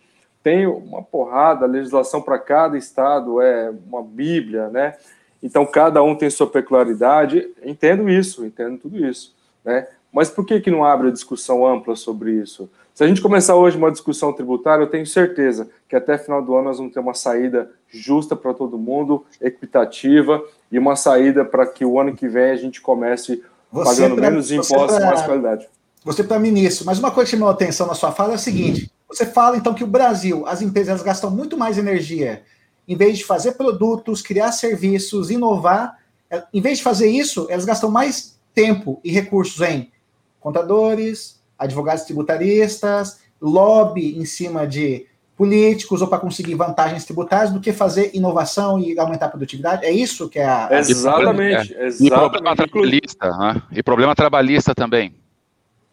[0.47, 4.95] tem uma porrada, a legislação para cada estado é uma bíblia, né?
[5.43, 7.49] Então, cada um tem sua peculiaridade.
[7.61, 9.35] Entendo isso, entendo tudo isso.
[9.65, 9.85] Né?
[10.09, 12.69] Mas por que, que não abre a discussão ampla sobre isso?
[12.95, 16.55] Se a gente começar hoje uma discussão tributária, eu tenho certeza que até final do
[16.55, 20.41] ano nós vamos ter uma saída justa para todo mundo, equitativa,
[20.71, 24.29] e uma saída para que o ano que vem a gente comece você pagando pra,
[24.29, 25.67] menos impostos e mais qualidade.
[26.05, 28.39] Você para ministro, mas uma coisa que chamou a atenção na sua fala é a
[28.39, 32.43] seguinte: você fala então que o Brasil, as empresas gastam muito mais energia
[32.87, 35.97] em vez de fazer produtos, criar serviços, inovar,
[36.29, 39.91] é, em vez de fazer isso, elas gastam mais tempo e recursos em
[40.39, 45.05] contadores, advogados tributaristas, lobby em cima de
[45.35, 49.85] políticos ou para conseguir vantagens tributárias do que fazer inovação e aumentar a produtividade.
[49.85, 50.69] É isso que é a.
[50.71, 51.75] Exatamente.
[51.75, 51.87] É.
[51.87, 52.03] exatamente.
[52.03, 53.61] E problema trabalhista, né?
[53.71, 55.13] E problema trabalhista também.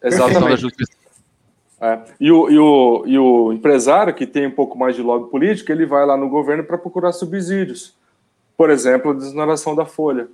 [0.01, 0.65] Exatamente.
[1.85, 1.99] É.
[2.19, 5.71] E, o, e, o, e o empresário que tem um pouco mais de lobby político,
[5.71, 7.95] ele vai lá no governo para procurar subsídios.
[8.57, 10.27] Por exemplo, a desoneração da folha,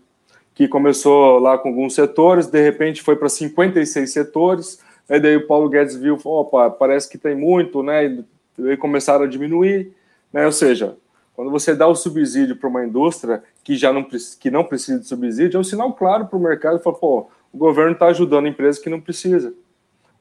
[0.54, 4.80] que começou lá com alguns setores, de repente foi para 56 setores,
[5.10, 8.24] aí daí o Paulo Guedes viu, opa, parece que tem muito, né?
[8.58, 9.92] E começaram a diminuir,
[10.32, 10.46] né?
[10.46, 10.96] Ou seja,
[11.34, 14.06] quando você dá o subsídio para uma indústria que já não,
[14.40, 17.58] que não precisa de subsídio, é um sinal claro para o mercado, fala, pô, o
[17.58, 19.54] governo está ajudando empresas que não precisa.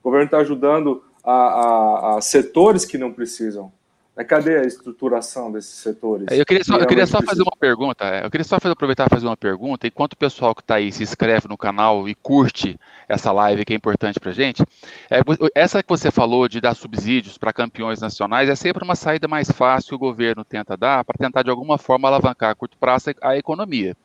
[0.03, 3.73] O governo está ajudando a, a, a setores que não precisam.
[4.21, 4.25] Né?
[4.25, 6.27] Cadê a estruturação desses setores?
[6.31, 8.05] É, eu queria só, eu queria só fazer uma pergunta.
[8.05, 9.87] É, eu queria só fazer, aproveitar e fazer uma pergunta.
[9.87, 13.73] Enquanto o pessoal que está aí se inscreve no canal e curte essa live que
[13.73, 14.63] é importante para a gente,
[15.11, 15.21] é,
[15.55, 19.51] essa que você falou de dar subsídios para campeões nacionais é sempre uma saída mais
[19.51, 23.11] fácil que o governo tenta dar para tentar de alguma forma alavancar a curto prazo
[23.23, 23.97] a economia.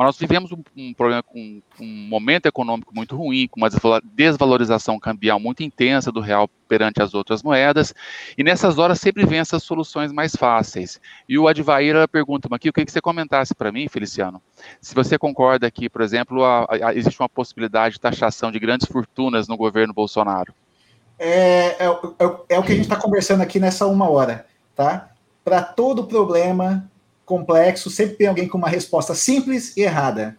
[0.00, 3.68] Mas nós vivemos um, um problema com um, momento econômico muito ruim, com uma
[4.02, 7.94] desvalorização cambial muito intensa do real perante as outras moedas,
[8.38, 10.98] e nessas horas sempre vem essas soluções mais fáceis.
[11.28, 14.40] E o Advair pergunta-me aqui, queria que você comentasse para mim, Feliciano,
[14.80, 18.88] se você concorda que, por exemplo, a, a, existe uma possibilidade de taxação de grandes
[18.88, 20.54] fortunas no governo Bolsonaro.
[21.18, 25.10] É, é, é, é o que a gente está conversando aqui nessa uma hora, tá?
[25.44, 26.89] Para todo problema,
[27.30, 30.36] complexo, sempre tem alguém com uma resposta simples e errada.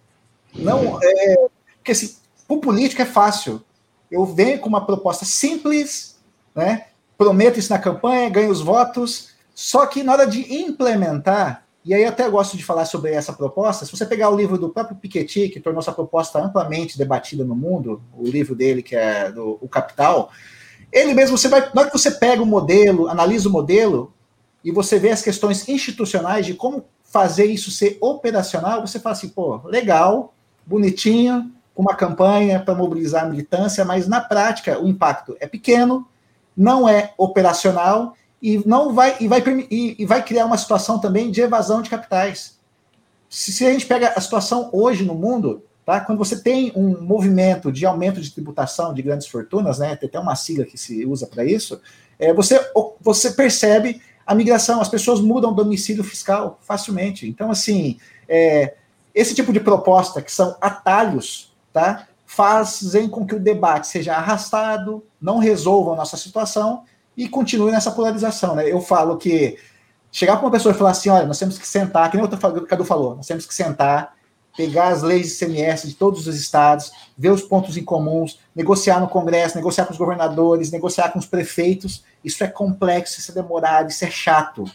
[0.53, 1.47] Não é.
[1.77, 2.15] Porque assim,
[2.49, 3.63] o político é fácil.
[4.11, 6.19] Eu venho com uma proposta simples,
[6.53, 6.87] né?
[7.17, 12.03] Prometo isso na campanha, ganho os votos, só que na hora de implementar, e aí
[12.03, 15.47] até gosto de falar sobre essa proposta, se você pegar o livro do próprio Piketty,
[15.47, 19.69] que tornou essa proposta amplamente debatida no mundo, o livro dele, que é do O
[19.69, 20.29] Capital,
[20.91, 24.13] ele mesmo, você vai, na hora que você pega o modelo, analisa o modelo,
[24.63, 29.29] e você vê as questões institucionais de como fazer isso ser operacional, você fala assim,
[29.29, 30.33] pô, legal,
[30.65, 36.07] bonitinho, com uma campanha para mobilizar a militância, mas na prática o impacto é pequeno,
[36.55, 41.31] não é operacional e não vai e vai e, e vai criar uma situação também
[41.31, 42.59] de evasão de capitais.
[43.29, 46.01] Se, se, a gente pega a situação hoje no mundo, tá?
[46.01, 49.95] Quando você tem um movimento de aumento de tributação de grandes fortunas, né?
[49.95, 51.79] Tem até uma sigla que se usa para isso.
[52.19, 52.59] É, você
[52.99, 57.27] você percebe a migração, as pessoas mudam domicílio fiscal facilmente.
[57.27, 57.97] Então, assim,
[58.27, 58.75] é,
[59.13, 65.03] esse tipo de proposta, que são atalhos, tá, fazem com que o debate seja arrastado,
[65.21, 66.83] não resolva a nossa situação
[67.15, 68.55] e continue nessa polarização.
[68.55, 68.71] Né?
[68.71, 69.57] Eu falo que
[70.11, 72.65] chegar para uma pessoa e falar assim: olha, nós temos que sentar, que nem o
[72.65, 74.15] Cadu falou, nós temos que sentar
[74.55, 78.99] pegar as leis de CMS de todos os estados, ver os pontos em comuns, negociar
[78.99, 82.03] no Congresso, negociar com os governadores, negociar com os prefeitos.
[82.23, 84.65] Isso é complexo, isso é demorado, isso é chato.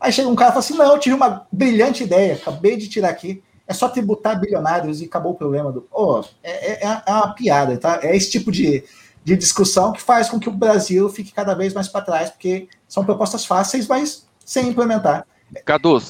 [0.00, 2.88] Aí chega um cara e fala assim: não, eu tive uma brilhante ideia, acabei de
[2.88, 3.42] tirar aqui.
[3.66, 5.86] É só tributar bilionários e acabou o problema do.
[5.92, 8.00] Oh, é, é, é uma piada, tá?
[8.02, 8.82] É esse tipo de,
[9.22, 12.68] de discussão que faz com que o Brasil fique cada vez mais para trás, porque
[12.88, 15.24] são propostas fáceis, mas sem implementar.
[15.64, 16.02] Cadu,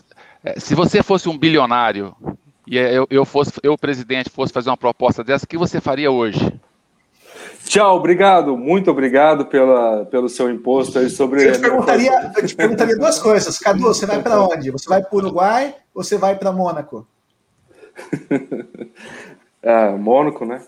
[0.42, 2.16] é, se você fosse um bilionário,
[2.70, 6.08] e eu, eu fosse, eu, presidente, fosse fazer uma proposta dessa, o que você faria
[6.08, 6.38] hoje?
[7.64, 11.48] Tchau, obrigado, muito obrigado pela, pelo seu imposto aí sobre.
[11.48, 13.58] Eu te perguntaria, eu te perguntaria duas coisas.
[13.58, 14.70] Cadu, você vai para onde?
[14.70, 17.04] Você vai para o Uruguai ou você vai para Mônaco?
[19.60, 20.62] é, Mônaco, né?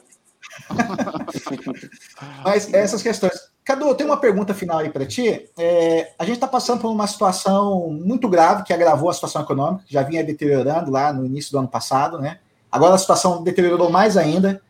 [2.44, 3.51] Mas essas questões.
[3.64, 5.48] Cadu, tenho uma pergunta final aí para ti.
[5.56, 9.84] É, a gente está passando por uma situação muito grave que agravou a situação econômica,
[9.86, 12.38] que já vinha deteriorando lá no início do ano passado, né?
[12.70, 14.60] Agora a situação deteriorou mais ainda.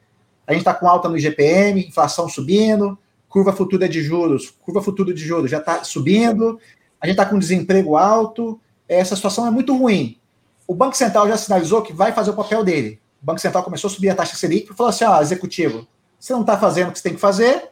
[0.46, 5.14] A gente está com alta no IGPM, inflação subindo, curva futura de juros, curva futura
[5.14, 6.60] de juros já está subindo,
[7.00, 10.18] a gente está com desemprego alto, essa situação é muito ruim.
[10.66, 13.00] O Banco Central já sinalizou que vai fazer o papel dele.
[13.22, 15.86] O Banco Central começou a subir a taxa Selic e falou assim: ó, executivo,
[16.18, 17.70] você não está fazendo o que você tem que fazer.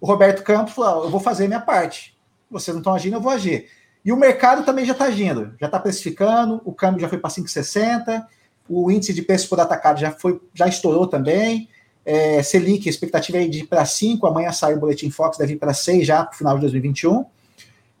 [0.00, 2.16] O Roberto Campos falou: eu vou fazer minha parte.
[2.50, 3.68] Vocês não estão agindo, eu vou agir.
[4.04, 7.30] E o mercado também já está agindo, já está precificando, o câmbio já foi para
[7.30, 8.24] 5,60,
[8.68, 11.68] o índice de preço por atacado já foi, já estourou também.
[12.04, 15.52] É, Selic, a expectativa é de ir para 5, amanhã sai o boletim Fox, deve
[15.52, 17.26] ir para 6 já para o final de 2021.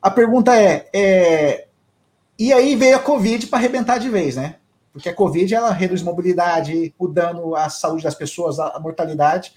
[0.00, 1.66] A pergunta é, é,
[2.38, 4.56] e aí veio a Covid para arrebentar de vez, né?
[4.92, 9.52] Porque a Covid ela reduz mobilidade, o dano à saúde das pessoas, a mortalidade.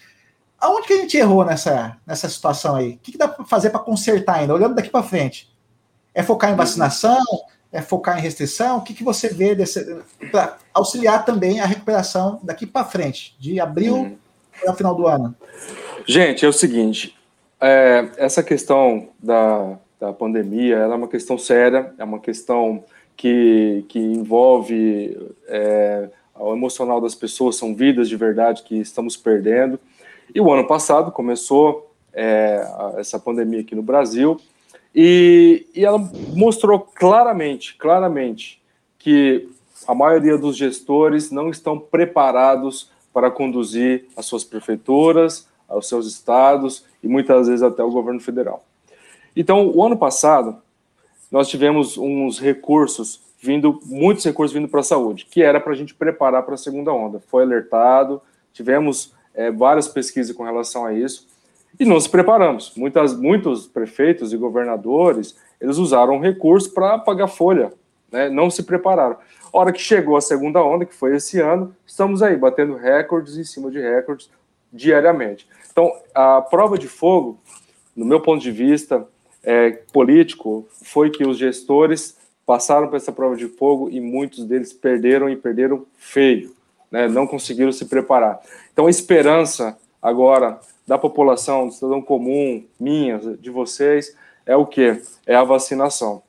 [0.64, 2.91] Aonde que a gente errou nessa, nessa situação aí?
[2.91, 4.53] O que, que dá para fazer para consertar ainda?
[4.53, 5.53] Olhando daqui para frente.
[6.16, 7.22] É focar em vacinação?
[7.70, 8.78] É focar em restrição?
[8.78, 9.53] O que, que você vê
[10.32, 14.18] para auxiliar também a recuperação daqui para frente, de abril uhum.
[14.61, 15.36] até o final do ano?
[16.07, 17.14] Gente, é o seguinte:
[17.59, 22.86] é, essa questão da, da pandemia é uma questão séria, é uma questão
[23.18, 25.18] que, que envolve
[25.49, 29.78] é, o emocional das pessoas, são vidas de verdade que estamos perdendo.
[30.34, 32.65] E o ano passado começou é,
[32.97, 34.39] essa pandemia aqui no Brasil
[34.93, 35.99] e, e ela
[36.36, 38.61] mostrou claramente, claramente
[38.97, 39.49] que
[39.88, 46.86] a maioria dos gestores não estão preparados para conduzir as suas prefeituras, os seus estados
[47.01, 48.63] e muitas vezes até o governo federal.
[49.36, 50.57] Então, o ano passado,
[51.31, 55.75] nós tivemos uns recursos vindo, muitos recursos vindo para a saúde, que era para a
[55.75, 57.19] gente preparar para a segunda onda.
[57.27, 58.21] Foi alertado,
[58.53, 61.27] tivemos é, várias pesquisas com relação a isso,
[61.79, 62.73] e nos preparamos.
[62.75, 67.73] Muitas, muitos prefeitos e governadores, eles usaram recurso para pagar folha,
[68.11, 68.29] né?
[68.29, 69.17] não se prepararam.
[69.51, 73.38] A hora que chegou a segunda onda, que foi esse ano, estamos aí, batendo recordes
[73.38, 74.29] em cima de recordes
[74.71, 75.47] diariamente.
[75.71, 77.39] Então, a prova de fogo,
[77.95, 79.07] no meu ponto de vista
[79.43, 84.73] é, político, foi que os gestores passaram por essa prova de fogo e muitos deles
[84.73, 86.53] perderam e perderam feio,
[86.93, 87.07] né?
[87.07, 88.39] não conseguiram se preparar.
[88.71, 94.15] Então, a esperança agora da população, do cidadão comum, minha, de vocês,
[94.45, 95.01] é o que?
[95.25, 96.21] É a vacinação.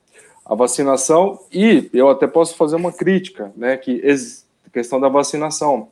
[0.43, 4.01] A vacinação, e eu até posso fazer uma crítica, né, que
[4.73, 5.89] questão da vacinação,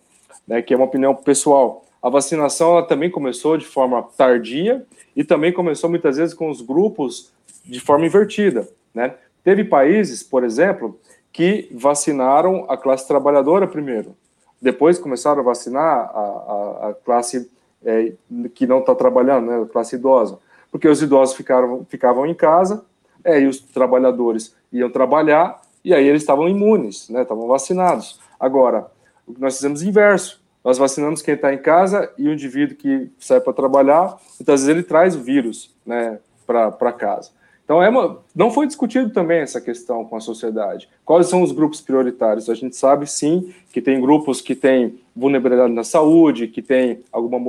[0.47, 1.85] né, que é uma opinião pessoal.
[2.01, 6.61] A vacinação ela também começou de forma tardia e também começou muitas vezes com os
[6.61, 7.31] grupos
[7.63, 9.15] de forma invertida, né?
[9.41, 10.99] Teve países, por exemplo,
[11.31, 14.15] que vacinaram a classe trabalhadora primeiro,
[14.63, 17.51] depois começaram a vacinar a, a, a classe
[17.85, 18.13] é,
[18.55, 20.39] que não está trabalhando, né, a classe idosa,
[20.71, 22.85] porque os idosos ficaram, ficavam em casa,
[23.25, 28.21] é, e os trabalhadores iam trabalhar, e aí eles estavam imunes, né, estavam vacinados.
[28.39, 28.87] Agora,
[29.27, 32.77] o que nós fizemos é inverso, nós vacinamos quem está em casa e o indivíduo
[32.77, 37.31] que sai para trabalhar, muitas vezes ele traz o vírus né, para casa.
[37.63, 40.89] Então, é uma, não foi discutido também essa questão com a sociedade.
[41.05, 42.49] Quais são os grupos prioritários?
[42.49, 47.39] A gente sabe, sim, que tem grupos que têm vulnerabilidade na saúde, que tem alguma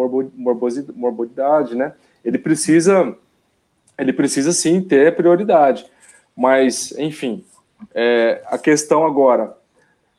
[0.94, 1.94] morbidade, né?
[2.24, 3.16] Ele precisa,
[3.98, 5.84] ele precisa, sim, ter prioridade.
[6.36, 7.44] Mas, enfim,
[7.92, 9.56] é, a questão agora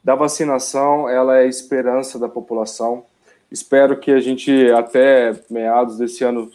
[0.04, 3.06] da vacinação, ela é a esperança da população.
[3.50, 6.52] Espero que a gente, até meados desse ano,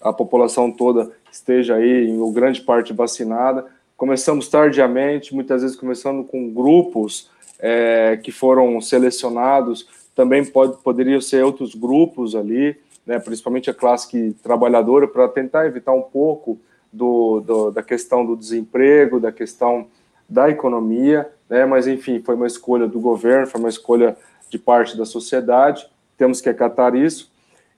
[0.00, 3.66] a população toda esteja aí, em grande parte, vacinada.
[3.96, 11.44] Começamos tardiamente, muitas vezes começando com grupos é, que foram selecionados, também pode, poderiam ser
[11.44, 12.76] outros grupos ali,
[13.06, 16.58] né, principalmente a classe que, trabalhadora, para tentar evitar um pouco
[16.92, 19.86] do, do, da questão do desemprego, da questão
[20.28, 24.16] da economia, né, mas enfim, foi uma escolha do governo, foi uma escolha
[24.48, 27.30] de parte da sociedade, temos que acatar isso,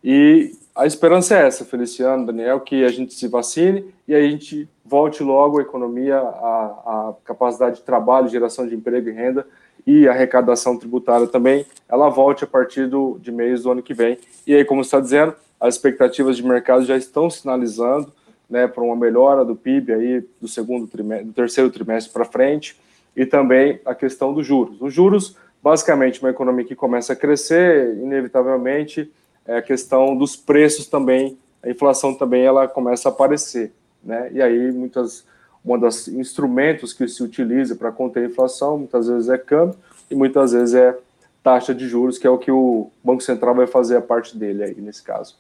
[0.03, 4.69] e a esperança é essa, Feliciano, Daniel, que a gente se vacine e a gente
[4.85, 9.47] volte logo a economia, a, a capacidade de trabalho, geração de emprego e renda
[9.87, 14.17] e arrecadação tributária também, ela volte a partir do, de mês do ano que vem.
[14.47, 18.13] E aí, como está dizendo, as expectativas de mercado já estão sinalizando
[18.49, 22.81] né, para uma melhora do PIB aí do segundo trimestre, do terceiro trimestre para frente,
[23.15, 24.81] e também a questão dos juros.
[24.81, 29.11] Os juros, basicamente, uma economia que começa a crescer, inevitavelmente
[29.47, 33.73] é a questão dos preços também, a inflação também ela começa a aparecer,
[34.03, 34.31] né?
[34.33, 35.25] E aí muitas
[35.65, 39.79] um dos instrumentos que se utiliza para conter a inflação muitas vezes é câmbio
[40.11, 40.99] e muitas vezes é
[41.43, 44.63] taxa de juros, que é o que o Banco Central vai fazer a parte dele
[44.63, 45.37] aí nesse caso.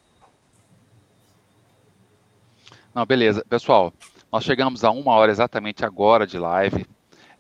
[2.95, 3.45] Não, beleza.
[3.49, 3.93] Pessoal,
[4.31, 6.87] nós chegamos a uma hora exatamente agora de live.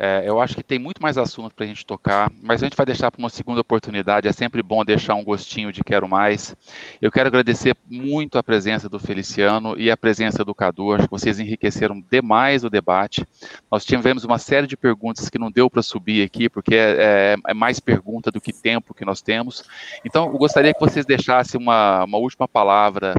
[0.04, 2.76] É, eu acho que tem muito mais assunto para a gente tocar, mas a gente
[2.76, 4.26] vai deixar para uma segunda oportunidade.
[4.26, 6.56] É sempre bom deixar um gostinho de quero mais.
[7.00, 10.92] Eu quero agradecer muito a presença do Feliciano e a presença do Cadu.
[10.92, 13.24] Acho que vocês enriqueceram demais o debate.
[13.70, 17.36] Nós tivemos uma série de perguntas que não deu para subir aqui, porque é, é,
[17.46, 19.62] é, mais pergunta do que tempo que nós temos.
[20.04, 23.14] Então, eu gostaria que vocês deixassem uma, uma última palavra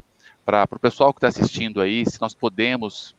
[0.45, 3.15] para o pessoal que está assistindo aí, se nós podemos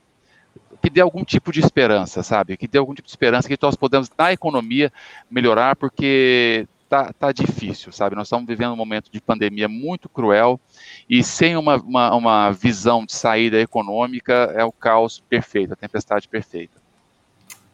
[0.82, 2.56] que dê algum tipo de esperança, sabe?
[2.56, 4.92] Que dê algum tipo de esperança que nós podemos, na economia,
[5.30, 8.14] melhorar, porque tá, tá difícil, sabe?
[8.14, 10.60] Nós estamos vivendo um momento de pandemia muito cruel
[11.08, 16.28] e sem uma, uma, uma visão de saída econômica é o caos perfeito, a tempestade
[16.28, 16.84] perfeita.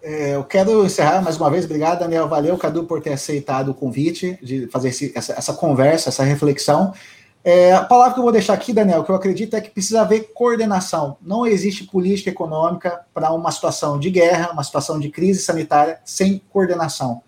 [0.03, 1.67] É, eu quero encerrar mais uma vez.
[1.67, 2.29] Obrigado, Daniel.
[2.29, 6.95] Valeu, Cadu, por ter aceitado o convite de fazer esse, essa, essa conversa, essa reflexão.
[7.43, 10.03] É, a palavra que eu vou deixar aqui, Daniel, que eu acredito é que precisa
[10.03, 11.17] haver coordenação.
[11.23, 16.43] Não existe política econômica para uma situação de guerra, uma situação de crise sanitária, sem
[16.51, 17.23] coordenação.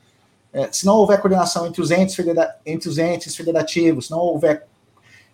[0.53, 4.19] É, se não houver coordenação entre os entes, federa entre os entes federativos, se não
[4.19, 4.67] houver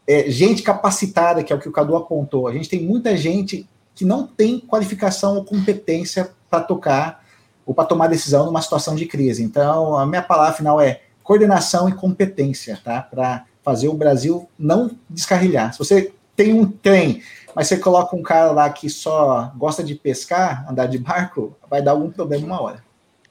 [0.07, 3.69] é, gente capacitada, que é o que o Cadu apontou, a gente tem muita gente
[3.97, 7.25] que não tem qualificação ou competência para tocar
[7.67, 9.43] ou para tomar decisão numa situação de crise.
[9.43, 13.03] Então, a minha palavra final é coordenação e competência, tá?
[13.03, 15.73] Para fazer o Brasil não descarrilhar.
[15.73, 17.23] Se você tem um trem,
[17.55, 21.83] mas você coloca um cara lá que só gosta de pescar, andar de barco, vai
[21.83, 22.85] dar algum problema uma hora.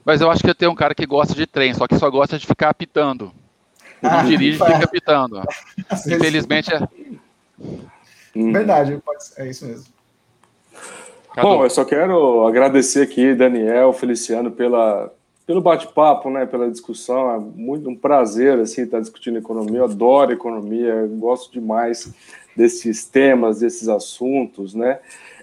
[0.03, 2.09] Mas eu acho que eu tenho um cara que gosta de trem, só que só
[2.09, 3.31] gosta de ficar apitando.
[4.01, 5.41] Ah, não dirige e fica apitando.
[6.07, 6.79] Infelizmente é.
[8.35, 8.51] Hum.
[8.53, 9.01] Verdade,
[9.37, 9.85] é isso mesmo.
[11.41, 15.13] Bom, eu só quero agradecer aqui, Daniel, Feliciano, pela,
[15.47, 17.33] pelo bate-papo, né, pela discussão.
[17.33, 19.79] É muito um prazer assim estar discutindo economia.
[19.79, 22.13] Eu adoro economia, gosto demais
[22.53, 24.99] desses temas, desses assuntos, né?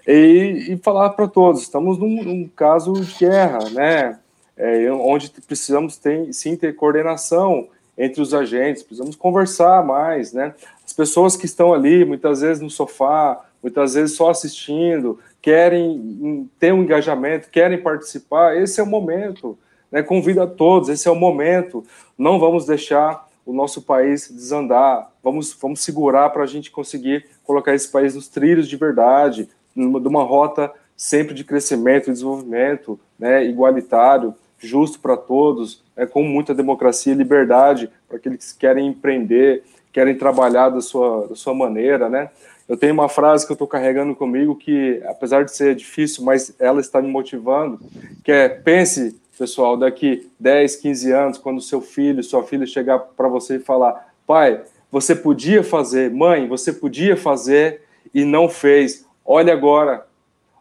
[0.07, 4.19] E, e falar para todos, estamos num, num, caso de guerra, né?
[4.55, 10.53] É, onde precisamos ter, sim ter coordenação entre os agentes, precisamos conversar mais, né?
[10.85, 16.71] As pessoas que estão ali, muitas vezes no sofá, muitas vezes só assistindo, querem ter
[16.73, 19.57] um engajamento, querem participar, esse é o momento.
[19.95, 20.03] Né?
[20.03, 21.85] Convido a todos, esse é o momento.
[22.17, 25.09] Não vamos deixar o nosso país desandar.
[25.23, 30.01] Vamos, vamos segurar para a gente conseguir colocar esse país nos trilhos de verdade, numa,
[30.01, 36.23] de uma rota sempre de crescimento e desenvolvimento, né, igualitário, justo para todos, né, com
[36.23, 41.53] muita democracia e liberdade para aqueles que querem empreender, querem trabalhar da sua, da sua
[41.53, 42.29] maneira, né?
[42.67, 46.53] Eu tenho uma frase que eu estou carregando comigo que, apesar de ser difícil, mas
[46.59, 47.79] ela está me motivando,
[48.23, 53.27] que é pense pessoal, daqui 10, 15 anos, quando seu filho, sua filha chegar para
[53.27, 57.81] você e falar: pai, você podia fazer, mãe, você podia fazer
[58.13, 59.05] e não fez.
[59.25, 60.07] Olha agora,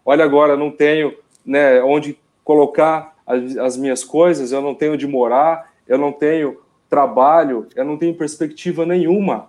[0.05, 1.15] olha agora, não tenho
[1.45, 6.61] né, onde colocar as, as minhas coisas, eu não tenho onde morar, eu não tenho
[6.89, 9.49] trabalho, eu não tenho perspectiva nenhuma.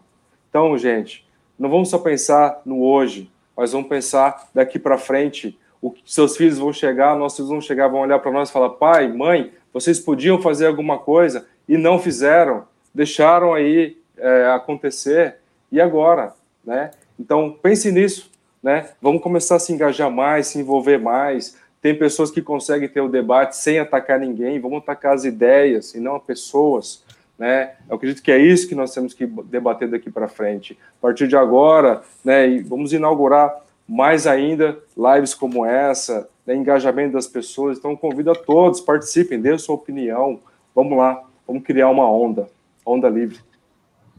[0.50, 1.26] Então, gente,
[1.58, 6.58] não vamos só pensar no hoje, mas vamos pensar daqui para frente o seus filhos
[6.58, 10.00] vão chegar, nossos filhos vão chegar, vão olhar para nós e falar: pai, mãe, vocês
[10.00, 12.64] podiam fazer alguma coisa e não fizeram,
[12.94, 15.36] deixaram aí é, acontecer,
[15.72, 16.34] e agora?
[16.64, 16.92] Né?
[17.20, 18.32] Então, pense nisso.
[18.64, 18.90] Né?
[19.00, 21.56] Vamos começar a se engajar mais, se envolver mais.
[21.82, 26.00] Tem pessoas que conseguem ter o debate sem atacar ninguém, vamos atacar as ideias e
[26.00, 27.04] não as pessoas.
[27.38, 27.74] Né?
[27.88, 30.80] Eu acredito que é isso que nós temos que debater daqui para frente.
[30.98, 37.28] A partir de agora, né, vamos inaugurar mais ainda lives como essa, né, engajamento das
[37.28, 37.78] pessoas.
[37.78, 40.40] Então, convido a todos, participem, dê sua opinião.
[40.74, 42.50] Vamos lá, vamos criar uma onda,
[42.86, 43.40] onda livre.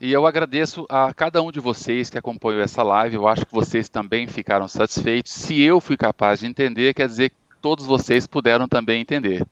[0.01, 3.17] E eu agradeço a cada um de vocês que acompanhou essa live.
[3.17, 5.33] Eu acho que vocês também ficaram satisfeitos.
[5.33, 9.47] Se eu fui capaz de entender, quer dizer todos vocês puderam também entender.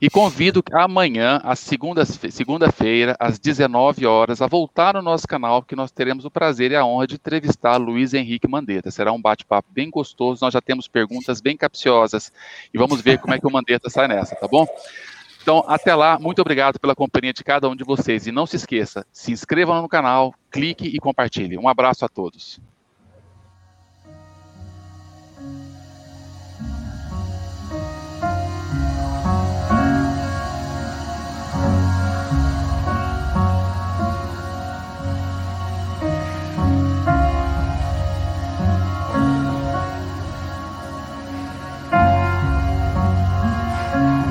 [0.00, 6.24] E convido amanhã, segunda-feira, às 19 horas, a voltar no nosso canal, que nós teremos
[6.24, 8.90] o prazer e a honra de entrevistar Luiz Henrique Mandetta.
[8.90, 12.32] Será um bate-papo bem gostoso, nós já temos perguntas bem capciosas
[12.72, 14.66] e vamos ver como é que o Mandetta sai nessa, tá bom?
[15.42, 18.26] Então, até lá, muito obrigado pela companhia de cada um de vocês.
[18.26, 21.56] E não se esqueça, se inscreva no canal, clique e compartilhe.
[21.56, 22.60] Um abraço a todos.